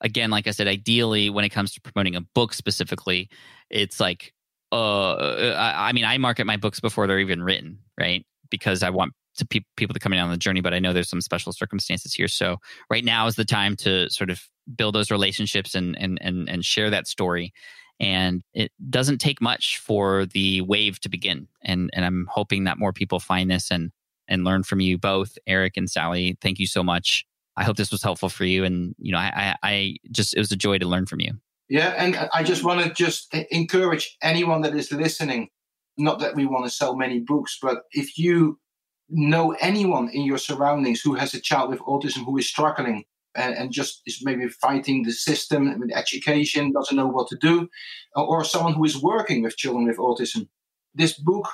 again 0.00 0.30
like 0.30 0.46
i 0.46 0.50
said 0.50 0.66
ideally 0.68 1.30
when 1.30 1.44
it 1.44 1.50
comes 1.50 1.72
to 1.72 1.80
promoting 1.80 2.16
a 2.16 2.20
book 2.20 2.54
specifically 2.54 3.28
it's 3.70 4.00
like 4.00 4.32
uh 4.72 5.14
I, 5.14 5.88
I 5.88 5.92
mean 5.92 6.04
i 6.04 6.18
market 6.18 6.44
my 6.46 6.56
books 6.56 6.80
before 6.80 7.06
they're 7.06 7.18
even 7.20 7.42
written 7.42 7.78
right 7.98 8.24
because 8.50 8.82
I 8.82 8.90
want 8.90 9.12
to 9.36 9.46
pe- 9.46 9.60
people 9.76 9.94
to 9.94 10.00
come 10.00 10.12
in 10.12 10.18
on 10.18 10.30
the 10.30 10.36
journey, 10.36 10.60
but 10.60 10.74
I 10.74 10.78
know 10.78 10.92
there's 10.92 11.08
some 11.08 11.20
special 11.20 11.52
circumstances 11.52 12.12
here. 12.12 12.28
So 12.28 12.58
right 12.90 13.04
now 13.04 13.26
is 13.26 13.36
the 13.36 13.44
time 13.44 13.76
to 13.76 14.10
sort 14.10 14.30
of 14.30 14.42
build 14.76 14.94
those 14.94 15.10
relationships 15.10 15.74
and 15.74 15.96
and 15.98 16.18
and 16.20 16.48
and 16.48 16.64
share 16.64 16.90
that 16.90 17.06
story. 17.06 17.52
And 18.00 18.42
it 18.54 18.70
doesn't 18.90 19.18
take 19.18 19.40
much 19.40 19.78
for 19.78 20.26
the 20.26 20.60
wave 20.62 21.00
to 21.00 21.08
begin. 21.08 21.48
And 21.62 21.90
and 21.92 22.04
I'm 22.04 22.28
hoping 22.30 22.64
that 22.64 22.78
more 22.78 22.92
people 22.92 23.20
find 23.20 23.50
this 23.50 23.70
and 23.70 23.90
and 24.28 24.44
learn 24.44 24.62
from 24.62 24.80
you 24.80 24.98
both, 24.98 25.36
Eric 25.46 25.76
and 25.76 25.90
Sally. 25.90 26.36
Thank 26.40 26.58
you 26.58 26.66
so 26.66 26.82
much. 26.82 27.24
I 27.56 27.64
hope 27.64 27.76
this 27.76 27.90
was 27.90 28.02
helpful 28.02 28.28
for 28.28 28.44
you. 28.44 28.64
And 28.64 28.94
you 28.98 29.12
know, 29.12 29.18
I 29.18 29.32
I, 29.34 29.68
I 29.68 29.96
just 30.10 30.34
it 30.36 30.38
was 30.38 30.52
a 30.52 30.56
joy 30.56 30.78
to 30.78 30.86
learn 30.86 31.06
from 31.06 31.20
you. 31.20 31.32
Yeah, 31.68 31.94
and 31.98 32.16
I 32.32 32.42
just 32.42 32.64
want 32.64 32.82
to 32.82 32.92
just 32.92 33.34
encourage 33.50 34.16
anyone 34.22 34.62
that 34.62 34.74
is 34.74 34.90
listening 34.90 35.50
not 35.98 36.20
that 36.20 36.36
we 36.36 36.46
want 36.46 36.64
to 36.64 36.70
sell 36.70 36.96
many 36.96 37.18
books, 37.18 37.58
but 37.60 37.82
if 37.92 38.16
you 38.16 38.58
know 39.10 39.54
anyone 39.60 40.08
in 40.10 40.22
your 40.22 40.38
surroundings 40.38 41.00
who 41.00 41.14
has 41.14 41.34
a 41.34 41.40
child 41.40 41.70
with 41.70 41.80
autism 41.80 42.24
who 42.24 42.38
is 42.38 42.48
struggling 42.48 43.04
and, 43.34 43.54
and 43.54 43.72
just 43.72 44.02
is 44.06 44.20
maybe 44.22 44.48
fighting 44.48 45.02
the 45.02 45.12
system 45.12 45.78
with 45.78 45.90
education, 45.94 46.72
doesn't 46.72 46.96
know 46.96 47.08
what 47.08 47.28
to 47.28 47.36
do, 47.36 47.68
or, 48.14 48.44
someone 48.44 48.74
who 48.74 48.84
is 48.84 49.02
working 49.02 49.42
with 49.42 49.56
children 49.56 49.86
with 49.86 49.98
autism, 49.98 50.48
this 50.94 51.18
book, 51.18 51.48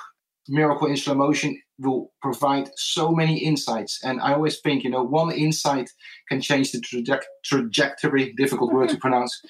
Miracle 0.47 0.87
in 0.87 0.97
Slow 0.97 1.15
Motion, 1.15 1.59
will 1.79 2.11
provide 2.21 2.69
so 2.75 3.11
many 3.11 3.37
insights. 3.39 3.99
And 4.03 4.21
I 4.21 4.33
always 4.33 4.59
think, 4.59 4.83
you 4.83 4.89
know, 4.89 5.03
one 5.03 5.31
insight 5.31 5.89
can 6.29 6.41
change 6.41 6.71
the 6.71 6.79
traje- 6.79 7.23
trajectory, 7.43 8.33
difficult 8.33 8.73
word 8.73 8.89
to 8.89 8.97
pronounce, 8.97 9.41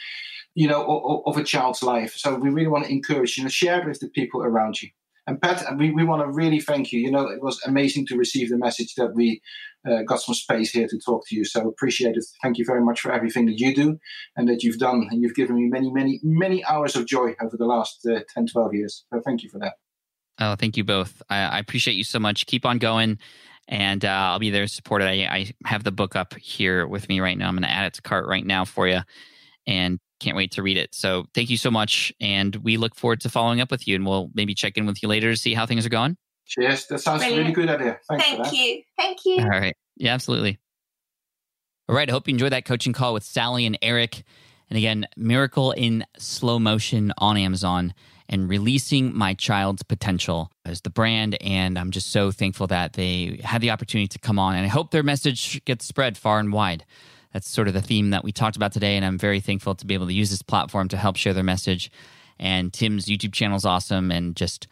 you 0.55 0.67
know, 0.67 0.83
of, 0.83 1.21
of, 1.25 1.37
a 1.37 1.43
child's 1.43 1.83
life. 1.83 2.13
So 2.15 2.35
we 2.35 2.49
really 2.49 2.67
want 2.67 2.85
to 2.85 2.91
encourage, 2.91 3.37
you 3.37 3.43
know, 3.43 3.49
share 3.49 3.81
it 3.81 3.87
with 3.87 3.99
the 3.99 4.09
people 4.09 4.41
around 4.41 4.81
you. 4.81 4.89
And 5.27 5.41
Pat, 5.41 5.65
we, 5.77 5.91
we 5.91 6.03
want 6.03 6.21
to 6.21 6.31
really 6.31 6.59
thank 6.59 6.91
you. 6.91 6.99
You 6.99 7.11
know, 7.11 7.27
it 7.27 7.41
was 7.41 7.59
amazing 7.65 8.05
to 8.07 8.17
receive 8.17 8.49
the 8.49 8.57
message 8.57 8.93
that 8.95 9.15
we 9.15 9.41
uh, 9.89 10.03
got 10.03 10.21
some 10.21 10.35
space 10.35 10.71
here 10.71 10.87
to 10.87 10.99
talk 10.99 11.27
to 11.27 11.35
you. 11.35 11.45
So 11.45 11.67
appreciate 11.67 12.15
it. 12.15 12.25
Thank 12.43 12.57
you 12.57 12.65
very 12.65 12.81
much 12.83 12.99
for 12.99 13.11
everything 13.11 13.47
that 13.47 13.59
you 13.59 13.73
do 13.73 13.99
and 14.35 14.47
that 14.49 14.63
you've 14.63 14.77
done. 14.77 15.07
And 15.09 15.21
you've 15.21 15.35
given 15.35 15.55
me 15.55 15.67
many, 15.67 15.91
many, 15.91 16.19
many 16.23 16.63
hours 16.65 16.95
of 16.95 17.07
joy 17.07 17.35
over 17.41 17.57
the 17.57 17.65
last 17.65 18.05
uh, 18.05 18.19
10, 18.33 18.47
12 18.47 18.73
years. 18.73 19.05
So 19.11 19.21
thank 19.25 19.41
you 19.41 19.49
for 19.49 19.59
that. 19.59 19.73
Oh, 20.39 20.55
thank 20.55 20.77
you 20.77 20.83
both. 20.83 21.21
I, 21.29 21.37
I 21.37 21.59
appreciate 21.59 21.95
you 21.95 22.03
so 22.03 22.19
much. 22.19 22.45
Keep 22.45 22.65
on 22.65 22.77
going. 22.77 23.19
And 23.67 24.05
uh, 24.05 24.09
I'll 24.09 24.39
be 24.39 24.51
there 24.51 24.65
to 24.65 24.71
support 24.71 25.01
it. 25.01 25.05
I, 25.05 25.27
I 25.29 25.53
have 25.65 25.83
the 25.83 25.91
book 25.91 26.15
up 26.15 26.35
here 26.35 26.85
with 26.85 27.09
me 27.09 27.19
right 27.19 27.37
now. 27.37 27.47
I'm 27.47 27.55
going 27.55 27.63
to 27.63 27.71
add 27.71 27.87
it 27.87 27.93
to 27.95 28.01
cart 28.01 28.27
right 28.27 28.45
now 28.45 28.65
for 28.65 28.87
you. 28.87 28.99
And 29.65 29.99
can't 30.19 30.37
wait 30.37 30.51
to 30.51 30.61
read 30.61 30.77
it. 30.77 30.93
So 30.93 31.25
thank 31.33 31.49
you 31.49 31.57
so 31.57 31.71
much. 31.71 32.13
And 32.21 32.55
we 32.57 32.77
look 32.77 32.95
forward 32.95 33.21
to 33.21 33.29
following 33.29 33.61
up 33.61 33.71
with 33.71 33.87
you. 33.87 33.95
And 33.95 34.05
we'll 34.05 34.29
maybe 34.35 34.53
check 34.53 34.77
in 34.77 34.85
with 34.85 35.01
you 35.01 35.09
later 35.09 35.31
to 35.31 35.37
see 35.37 35.53
how 35.53 35.65
things 35.65 35.85
are 35.85 35.89
going. 35.89 36.15
Cheers. 36.45 36.85
That 36.87 36.99
sounds 36.99 37.21
Brilliant. 37.21 37.41
really 37.41 37.53
good 37.53 37.69
idea. 37.69 37.99
Thanks 38.07 38.25
Thank 38.25 38.53
you. 38.53 38.83
Thank 38.97 39.25
you. 39.25 39.41
All 39.41 39.49
right. 39.49 39.75
Yeah, 39.97 40.13
absolutely. 40.13 40.59
All 41.89 41.95
right. 41.95 42.07
I 42.07 42.11
hope 42.11 42.27
you 42.27 42.33
enjoyed 42.33 42.51
that 42.51 42.65
coaching 42.65 42.93
call 42.93 43.13
with 43.13 43.23
Sally 43.23 43.65
and 43.65 43.77
Eric. 43.81 44.23
And 44.69 44.77
again, 44.77 45.07
Miracle 45.17 45.71
in 45.71 46.05
Slow 46.17 46.59
Motion 46.59 47.13
on 47.17 47.37
Amazon 47.37 47.93
and 48.27 48.49
releasing 48.49 49.15
my 49.15 49.33
child's 49.33 49.83
potential 49.83 50.51
as 50.65 50.81
the 50.81 50.89
brand. 50.89 51.37
And 51.41 51.77
I'm 51.77 51.91
just 51.91 52.11
so 52.11 52.31
thankful 52.31 52.67
that 52.67 52.93
they 52.93 53.39
had 53.43 53.61
the 53.61 53.71
opportunity 53.71 54.07
to 54.09 54.19
come 54.19 54.39
on. 54.39 54.55
And 54.55 54.65
I 54.65 54.69
hope 54.69 54.91
their 54.91 55.03
message 55.03 55.63
gets 55.65 55.85
spread 55.85 56.17
far 56.17 56.39
and 56.39 56.51
wide 56.51 56.85
that's 57.35 57.49
sort 57.49 57.67
of 57.67 57.73
the 57.73 57.81
theme 57.81 58.11
that 58.11 58.23
we 58.23 58.31
talked 58.31 58.55
about 58.55 58.71
today. 58.71 58.95
And 58.95 59.03
I'm 59.03 59.17
very 59.17 59.41
thankful 59.41 59.75
to 59.75 59.85
be 59.85 59.93
able 59.93 60.07
to 60.07 60.13
use 60.13 60.29
this 60.29 60.41
platform 60.41 60.87
to 60.87 60.97
help 60.97 61.17
share 61.17 61.33
their 61.33 61.43
message. 61.43 61.91
And 62.39 62.71
Tim's 62.71 63.07
YouTube 63.07 63.33
channel 63.33 63.57
is 63.57 63.65
awesome. 63.65 64.09
And 64.09 64.37
just, 64.37 64.69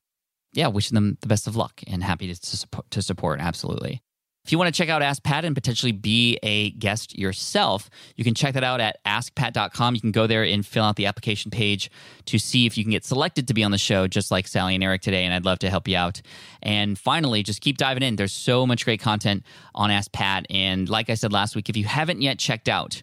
yeah, 0.54 0.68
wishing 0.68 0.96
them 0.96 1.18
the 1.20 1.28
best 1.28 1.46
of 1.46 1.58
luck 1.58 1.84
and 1.88 2.02
happy 2.02 2.34
to, 2.34 2.40
to, 2.40 2.58
support, 2.58 2.90
to 2.92 3.02
support. 3.02 3.42
Absolutely. 3.42 4.02
If 4.46 4.52
you 4.52 4.58
want 4.58 4.74
to 4.74 4.78
check 4.78 4.90
out 4.90 5.02
Ask 5.02 5.24
Pat 5.24 5.46
and 5.46 5.56
potentially 5.56 5.94
be 5.94 6.38
a 6.44 6.72
guest 6.72 7.18
yourself, 7.18 7.90
you 8.18 8.26
can 8.26 8.34
check 8.34 8.56
that 8.56 8.64
out 8.64 8.82
at 8.82 8.98
askpat.com. 9.06 9.96
You 9.96 10.02
can 10.02 10.12
go 10.12 10.28
there 10.28 10.44
and 10.44 10.66
fill 10.66 10.84
out 10.84 10.98
the 10.98 11.06
application 11.06 11.50
page 11.50 11.90
to 12.26 12.38
see 12.38 12.66
if 12.66 12.78
you 12.78 12.84
can 12.84 12.92
get 12.92 13.06
selected 13.06 13.48
to 13.48 13.54
be 13.54 13.64
on 13.64 13.72
the 13.72 13.78
show, 13.78 14.06
just 14.06 14.32
like 14.32 14.48
Sally 14.48 14.76
and 14.76 14.84
Eric 14.84 15.02
today. 15.02 15.24
And 15.24 15.34
I'd 15.34 15.46
love 15.46 15.60
to 15.60 15.70
help 15.70 15.88
you 15.88 15.96
out. 15.96 16.22
And 16.62 17.00
finally, 17.00 17.42
just 17.42 17.62
keep 17.62 17.78
diving 17.78 18.04
in. 18.04 18.18
There's 18.18 18.34
so 18.34 18.68
much 18.68 18.84
great 18.84 19.00
content 19.00 19.44
on 19.74 19.92
Ask 19.92 20.12
Pat. 20.12 20.46
And 20.50 20.90
like 20.90 21.10
I 21.10 21.14
said 21.14 21.32
last 21.32 21.56
week, 21.56 21.70
if 21.70 21.78
you 21.78 21.86
haven't 21.86 22.22
yet 22.22 22.38
checked 22.38 22.68
out 22.68 23.02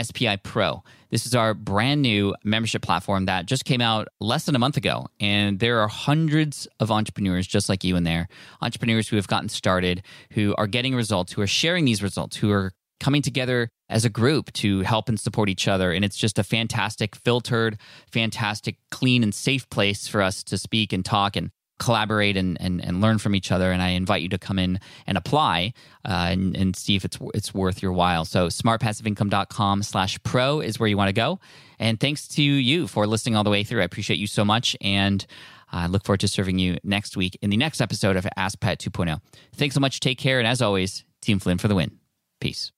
SPI 0.00 0.36
Pro. 0.38 0.82
This 1.12 1.26
is 1.26 1.34
our 1.34 1.52
brand 1.52 2.00
new 2.00 2.34
membership 2.42 2.80
platform 2.80 3.26
that 3.26 3.44
just 3.44 3.66
came 3.66 3.82
out 3.82 4.08
less 4.18 4.46
than 4.46 4.56
a 4.56 4.58
month 4.58 4.78
ago. 4.78 5.08
And 5.20 5.58
there 5.58 5.80
are 5.80 5.88
hundreds 5.88 6.66
of 6.80 6.90
entrepreneurs 6.90 7.46
just 7.46 7.68
like 7.68 7.84
you 7.84 7.96
in 7.96 8.04
there, 8.04 8.28
entrepreneurs 8.62 9.08
who 9.08 9.16
have 9.16 9.28
gotten 9.28 9.50
started, 9.50 10.02
who 10.32 10.54
are 10.56 10.66
getting 10.66 10.94
results, 10.94 11.34
who 11.34 11.42
are 11.42 11.46
sharing 11.46 11.84
these 11.84 12.02
results, 12.02 12.36
who 12.36 12.50
are 12.50 12.72
coming 12.98 13.20
together 13.20 13.68
as 13.90 14.06
a 14.06 14.08
group 14.08 14.54
to 14.54 14.80
help 14.80 15.10
and 15.10 15.20
support 15.20 15.50
each 15.50 15.68
other. 15.68 15.92
And 15.92 16.02
it's 16.02 16.16
just 16.16 16.38
a 16.38 16.42
fantastic, 16.42 17.14
filtered, 17.14 17.78
fantastic, 18.10 18.78
clean, 18.90 19.22
and 19.22 19.34
safe 19.34 19.68
place 19.68 20.08
for 20.08 20.22
us 20.22 20.42
to 20.44 20.56
speak 20.56 20.94
and 20.94 21.04
talk 21.04 21.36
and 21.36 21.50
collaborate 21.82 22.36
and, 22.36 22.56
and, 22.60 22.82
and 22.84 23.00
learn 23.00 23.18
from 23.18 23.34
each 23.34 23.50
other. 23.50 23.72
And 23.72 23.82
I 23.82 23.90
invite 23.90 24.22
you 24.22 24.28
to 24.30 24.38
come 24.38 24.58
in 24.58 24.78
and 25.06 25.18
apply 25.18 25.72
uh, 26.04 26.28
and, 26.30 26.56
and 26.56 26.76
see 26.76 26.96
if 26.96 27.04
it's 27.04 27.18
it's 27.34 27.52
worth 27.52 27.82
your 27.82 27.92
while. 27.92 28.24
So 28.24 28.48
smartpassiveincome.com 28.48 29.82
slash 29.82 30.22
pro 30.22 30.60
is 30.60 30.78
where 30.78 30.88
you 30.88 30.96
want 30.96 31.08
to 31.08 31.12
go. 31.12 31.40
And 31.78 31.98
thanks 31.98 32.28
to 32.28 32.42
you 32.42 32.86
for 32.86 33.06
listening 33.06 33.36
all 33.36 33.44
the 33.44 33.50
way 33.50 33.64
through. 33.64 33.80
I 33.80 33.84
appreciate 33.84 34.18
you 34.18 34.26
so 34.26 34.44
much. 34.44 34.76
And 34.80 35.26
I 35.72 35.86
look 35.86 36.04
forward 36.04 36.20
to 36.20 36.28
serving 36.28 36.58
you 36.58 36.78
next 36.84 37.16
week 37.16 37.36
in 37.42 37.50
the 37.50 37.56
next 37.56 37.80
episode 37.80 38.16
of 38.16 38.26
Ask 38.36 38.60
Pat 38.60 38.78
2.0. 38.78 39.20
Thanks 39.54 39.74
so 39.74 39.80
much. 39.80 40.00
Take 40.00 40.18
care. 40.18 40.38
And 40.38 40.46
as 40.46 40.62
always, 40.62 41.04
Team 41.20 41.38
Flynn 41.38 41.58
for 41.58 41.68
the 41.68 41.74
win. 41.74 41.98
Peace. 42.40 42.72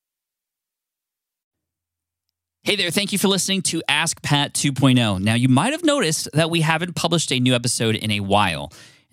Hey 2.63 2.77
there, 2.77 2.91
thank 2.91 3.13
you 3.13 3.19
for 3.19 3.29
listening 3.29 3.61
to 3.63 3.83
Ask 3.91 4.23
Pat 4.23 4.55
2.0. 4.55 5.21
Now, 5.21 5.35
you 5.35 5.51
might 5.51 5.73
have 5.73 5.85
noticed 5.85 6.31
that 6.33 6.49
we 6.49 6.63
haven't 6.63 6.97
published 6.97 7.31
a 7.31 7.39
new 7.39 7.55
episode 7.55 7.95
in 7.95 8.11
a 8.11 8.21
while. 8.21 8.73